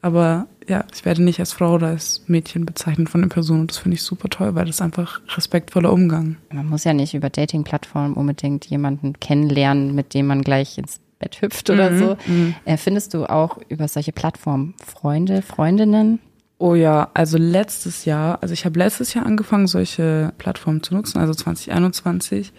[0.01, 3.71] Aber ja, ich werde nicht als Frau oder als Mädchen bezeichnet von der Person und
[3.71, 6.37] das finde ich super toll, weil das ist einfach respektvoller Umgang.
[6.53, 11.41] Man muss ja nicht über Dating-Plattformen unbedingt jemanden kennenlernen, mit dem man gleich ins Bett
[11.41, 12.17] hüpft oder Mhm, so.
[12.27, 12.55] mhm.
[12.65, 16.19] Äh, findest du auch über solche Plattformen Freunde, Freundinnen?
[16.59, 21.17] Oh ja, also letztes Jahr, also ich habe letztes Jahr angefangen, solche Plattformen zu nutzen,
[21.19, 22.51] also 2021.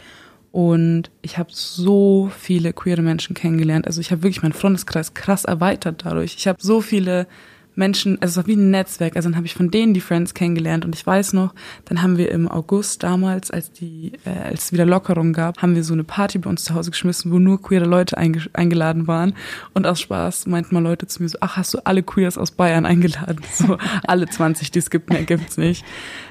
[0.52, 3.86] Und ich habe so viele queere Menschen kennengelernt.
[3.86, 6.34] Also ich habe wirklich meinen Freundeskreis krass erweitert dadurch.
[6.36, 7.28] Ich habe so viele
[7.76, 9.14] Menschen, also es war wie ein Netzwerk.
[9.14, 10.84] Also dann habe ich von denen die Friends kennengelernt.
[10.84, 14.72] Und ich weiß noch, dann haben wir im August damals, als die, äh, als es
[14.72, 17.62] wieder Lockerung gab, haben wir so eine Party bei uns zu Hause geschmissen, wo nur
[17.62, 19.34] queere Leute einge eingeladen waren.
[19.72, 22.50] Und aus Spaß meinten mal Leute zu mir so, ach, hast du alle Queers aus
[22.50, 23.40] Bayern eingeladen?
[23.52, 25.84] So alle 20, die es gibt, mehr gibt's nicht.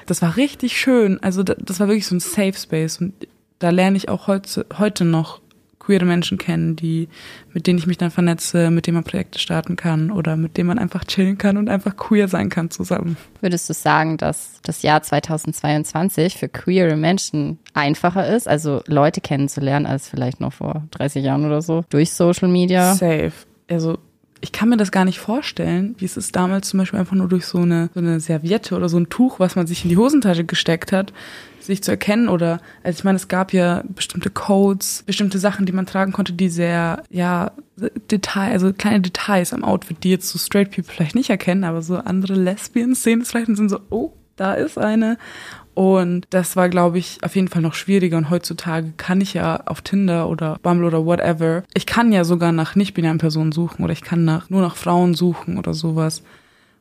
[0.08, 1.24] Das war richtig schön.
[1.24, 2.98] Also da- das war wirklich so ein Safe Space.
[3.00, 3.14] Und
[3.60, 5.42] da lerne ich auch heute, heute noch
[5.80, 7.10] queere Menschen kennen, die,
[7.52, 10.68] mit denen ich mich dann vernetze, mit denen man Projekte starten kann oder mit denen
[10.68, 13.18] man einfach chillen kann und einfach queer sein kann zusammen.
[13.42, 19.88] Würdest du sagen, dass das Jahr 2022 für queere Menschen einfacher ist, also Leute kennenzulernen,
[19.88, 22.94] als vielleicht noch vor 30 Jahren oder so, durch Social Media?
[22.94, 23.32] Safe.
[23.68, 23.98] Also
[24.42, 27.28] ich kann mir das gar nicht vorstellen, wie es ist damals zum Beispiel einfach nur
[27.28, 29.98] durch so eine, so eine Serviette oder so ein Tuch, was man sich in die
[29.98, 31.12] Hosentasche gesteckt hat,
[31.60, 35.74] sich zu erkennen oder, also ich meine, es gab ja bestimmte Codes, bestimmte Sachen, die
[35.74, 37.52] man tragen konnte, die sehr, ja,
[38.12, 41.82] Detail, also kleine Details am Outfit, die jetzt so straight people vielleicht nicht erkennen, aber
[41.82, 45.18] so andere Lesbians sehen es vielleicht und sind so, oh, da ist eine.
[45.80, 48.18] Und das war, glaube ich, auf jeden Fall noch schwieriger.
[48.18, 52.52] Und heutzutage kann ich ja auf Tinder oder Bumble oder whatever, ich kann ja sogar
[52.52, 56.22] nach nicht-binären Personen suchen oder ich kann nach, nur nach Frauen suchen oder sowas.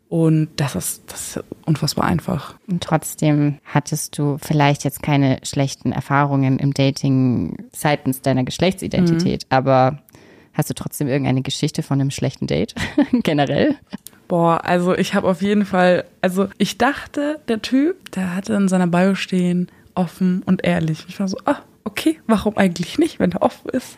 [0.09, 2.57] Und das ist, das ist unfassbar einfach.
[2.67, 10.01] Und trotzdem hattest du vielleicht jetzt keine schlechten Erfahrungen im Dating seitens deiner Geschlechtsidentität, aber
[10.55, 12.75] hast du trotzdem irgendeine Geschichte von einem schlechten Date
[13.23, 13.77] generell?
[14.29, 18.69] Boah, also ich habe auf jeden Fall, also ich dachte, der Typ, der hatte in
[18.69, 21.07] seiner Bio stehen, offen und ehrlich.
[21.09, 23.97] Ich war so, ah, okay, warum eigentlich nicht, wenn er offen ist?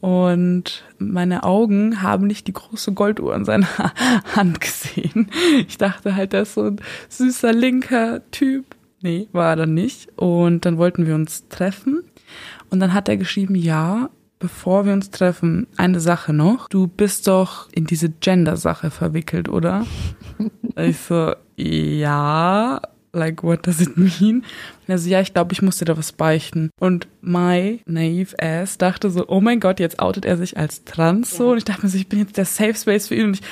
[0.00, 3.68] Und meine Augen haben nicht die große Golduhr in seiner
[4.34, 5.30] Hand gesehen.
[5.68, 8.64] Ich dachte halt, der ist so ein süßer linker Typ.
[9.02, 10.08] Nee, war er dann nicht.
[10.18, 12.02] Und dann wollten wir uns treffen.
[12.70, 14.10] Und dann hat er geschrieben, ja,
[14.40, 16.68] bevor wir uns treffen, eine Sache noch.
[16.68, 19.86] Du bist doch in diese Gender-Sache verwickelt, oder?
[20.76, 22.80] ich so, ja,
[23.12, 24.38] like, what does it mean?
[24.38, 26.70] Und er so, ja, ich glaube, ich musste da was beichten.
[26.80, 31.36] Und my naive ass dachte so, oh mein Gott, jetzt outet er sich als trans
[31.36, 31.50] so.
[31.50, 33.26] Und ich dachte mir so, ich bin jetzt der Safe Space für ihn.
[33.26, 33.42] Und ich,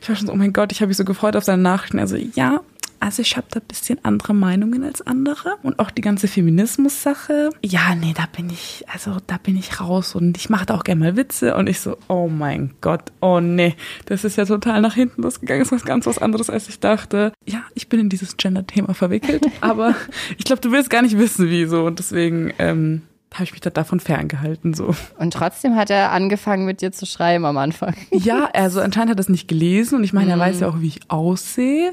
[0.00, 1.98] ich war schon so, oh mein Gott, ich habe mich so gefreut auf seine Nachrichten.
[1.98, 2.60] Also, ja,
[3.00, 7.50] also ich habe da ein bisschen andere Meinungen als andere und auch die ganze Feminismus-Sache.
[7.62, 10.84] Ja, nee, da bin ich, also da bin ich raus und ich mache da auch
[10.84, 13.74] gerne mal Witze und ich so, oh mein Gott, oh nee,
[14.06, 16.80] das ist ja total nach hinten losgegangen, das ist was ganz was anderes, als ich
[16.80, 17.32] dachte.
[17.46, 19.94] Ja, ich bin in dieses Gender-Thema verwickelt, aber
[20.36, 23.02] ich glaube, du willst gar nicht wissen, wieso und deswegen ähm,
[23.34, 24.94] habe ich mich da davon ferngehalten so.
[25.18, 27.94] Und trotzdem hat er angefangen mit dir zu schreiben am Anfang.
[28.10, 30.40] Ja, also anscheinend hat er es nicht gelesen und ich meine, er mhm.
[30.40, 31.92] weiß ja auch, wie ich aussehe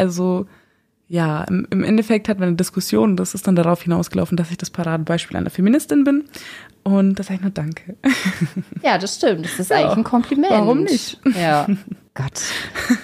[0.00, 0.46] also
[1.08, 4.50] ja, im, im Endeffekt hatten wir eine Diskussion und das ist dann darauf hinausgelaufen, dass
[4.50, 6.24] ich das Paradebeispiel einer Feministin bin.
[6.84, 7.96] Und das sage ich nur Danke.
[8.82, 9.44] Ja, das stimmt.
[9.44, 10.52] Das ist ja, eigentlich ein Kompliment.
[10.52, 11.18] Warum nicht?
[11.36, 11.66] Ja.
[12.14, 12.40] Gott,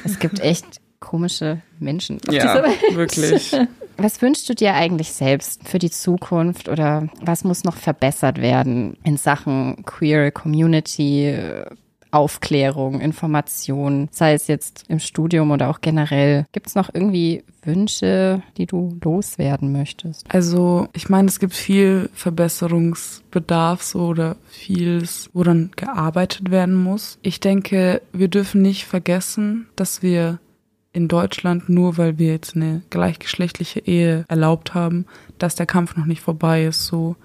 [0.05, 2.97] es gibt echt komische Menschen auf ja, dieser Welt.
[2.97, 3.57] Wirklich.
[3.97, 8.99] Was wünschst du dir eigentlich selbst für die Zukunft oder was muss noch verbessert werden
[9.05, 11.35] in Sachen Queer Community,
[12.11, 16.47] Aufklärung, Information, sei es jetzt im Studium oder auch generell.
[16.53, 20.25] Gibt es noch irgendwie Wünsche, die du loswerden möchtest?
[20.33, 27.19] Also ich meine, es gibt viel Verbesserungsbedarf so oder vieles, woran gearbeitet werden muss.
[27.23, 30.39] Ich denke, wir dürfen nicht vergessen, dass wir
[30.97, 35.05] in Deutschland, nur weil wir jetzt eine gleichgeschlechtliche Ehe erlaubt haben,
[35.37, 37.17] dass der Kampf noch nicht vorbei ist so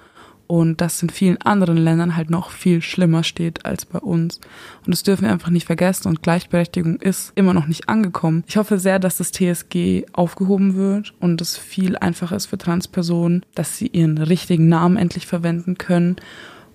[0.51, 4.41] und das in vielen anderen Ländern halt noch viel schlimmer steht als bei uns.
[4.85, 8.43] Und das dürfen wir einfach nicht vergessen und Gleichberechtigung ist immer noch nicht angekommen.
[8.47, 13.45] Ich hoffe sehr, dass das TSG aufgehoben wird und es viel einfacher ist für Transpersonen,
[13.55, 16.17] dass sie ihren richtigen Namen endlich verwenden können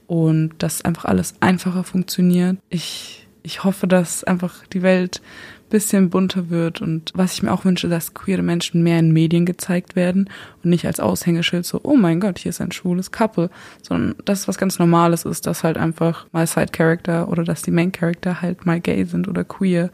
[0.07, 2.57] und dass einfach alles einfacher funktioniert.
[2.71, 5.23] Ich, ich hoffe, dass einfach die Welt
[5.71, 9.47] bisschen bunter wird und was ich mir auch wünsche, dass queere Menschen mehr in Medien
[9.47, 10.31] gezeigt werden
[10.63, 13.51] und nicht als Aushängeschild so, oh mein Gott, hier ist ein schwules Couple,
[13.83, 17.73] sondern dass was ganz Normales ist, dass halt einfach my Side Character oder dass die
[17.73, 19.91] Main Character halt mal gay sind oder queer,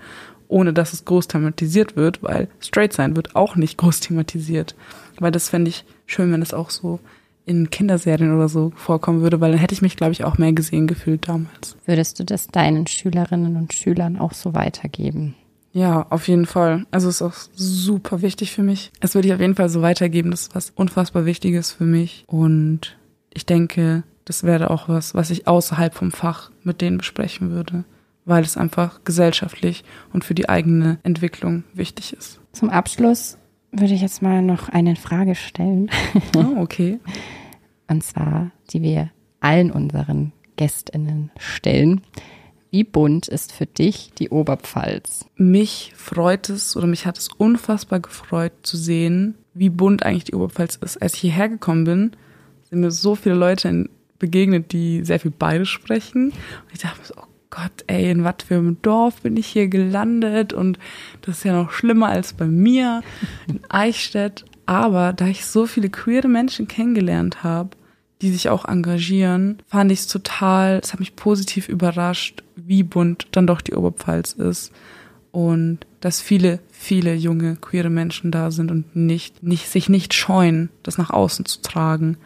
[0.48, 4.74] ohne dass es groß thematisiert wird, weil straight sein wird auch nicht groß thematisiert.
[5.20, 7.00] Weil das fände ich schön, wenn es auch so
[7.44, 10.52] in Kinderserien oder so vorkommen würde, weil dann hätte ich mich, glaube ich, auch mehr
[10.52, 11.76] gesehen gefühlt damals.
[11.84, 15.34] Würdest du das deinen Schülerinnen und Schülern auch so weitergeben?
[15.72, 16.86] Ja, auf jeden Fall.
[16.90, 18.92] Also ist auch super wichtig für mich.
[19.00, 20.30] Es würde ich auf jeden Fall so weitergeben.
[20.30, 22.24] Das ist was unfassbar Wichtiges für mich.
[22.26, 22.98] Und
[23.32, 27.84] ich denke, das wäre auch was, was ich außerhalb vom Fach mit denen besprechen würde,
[28.26, 29.82] weil es einfach gesellschaftlich
[30.12, 32.40] und für die eigene Entwicklung wichtig ist.
[32.52, 33.38] Zum Abschluss
[33.72, 35.90] würde ich jetzt mal noch eine Frage stellen.
[36.36, 37.00] Oh, okay.
[37.88, 39.10] und zwar, die wir
[39.40, 42.02] allen unseren Gästinnen stellen.
[42.70, 45.26] Wie bunt ist für dich die Oberpfalz?
[45.36, 50.34] Mich freut es oder mich hat es unfassbar gefreut zu sehen, wie bunt eigentlich die
[50.34, 51.02] Oberpfalz ist.
[51.02, 52.12] Als ich hierher gekommen bin,
[52.70, 56.26] sind mir so viele Leute begegnet, die sehr viel bayerisch sprechen.
[56.30, 59.46] Und ich dachte mir so, oh Gott, ey, in was für einem Dorf bin ich
[59.46, 60.54] hier gelandet?
[60.54, 60.78] Und
[61.20, 63.02] das ist ja noch schlimmer als bei mir
[63.46, 64.46] in Eichstätt.
[64.64, 67.76] Aber da ich so viele queere Menschen kennengelernt habe,
[68.22, 73.26] die sich auch engagieren, fand ich es total, es hat mich positiv überrascht, wie bunt
[73.32, 74.72] dann doch die Oberpfalz ist
[75.30, 80.70] und dass viele, viele junge queere Menschen da sind und nicht, nicht, sich nicht scheuen,
[80.84, 82.16] das nach außen zu tragen.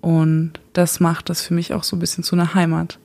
[0.00, 2.98] Und das macht das für mich auch so ein bisschen zu einer Heimat.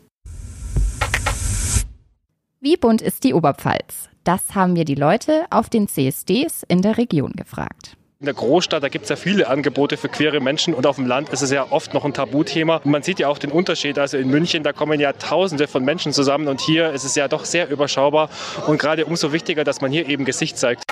[2.62, 4.10] Wie bunt ist die Oberpfalz?
[4.26, 7.95] Das haben wir die Leute auf den CSDs in der Region gefragt.
[8.20, 11.07] In der Großstadt, da gibt es ja viele Angebote für queere Menschen und auf dem
[11.07, 12.82] Land ist es ja oft noch ein Tabuthema.
[12.84, 13.97] Und man sieht ja auch den Unterschied.
[13.97, 17.30] Also in München, da kommen ja Tausende von Menschen zusammen und hier ist es ja
[17.30, 18.30] doch sehr überschaubar
[18.68, 20.84] und gerade umso wichtiger, dass man hier eben Gesicht zeigt.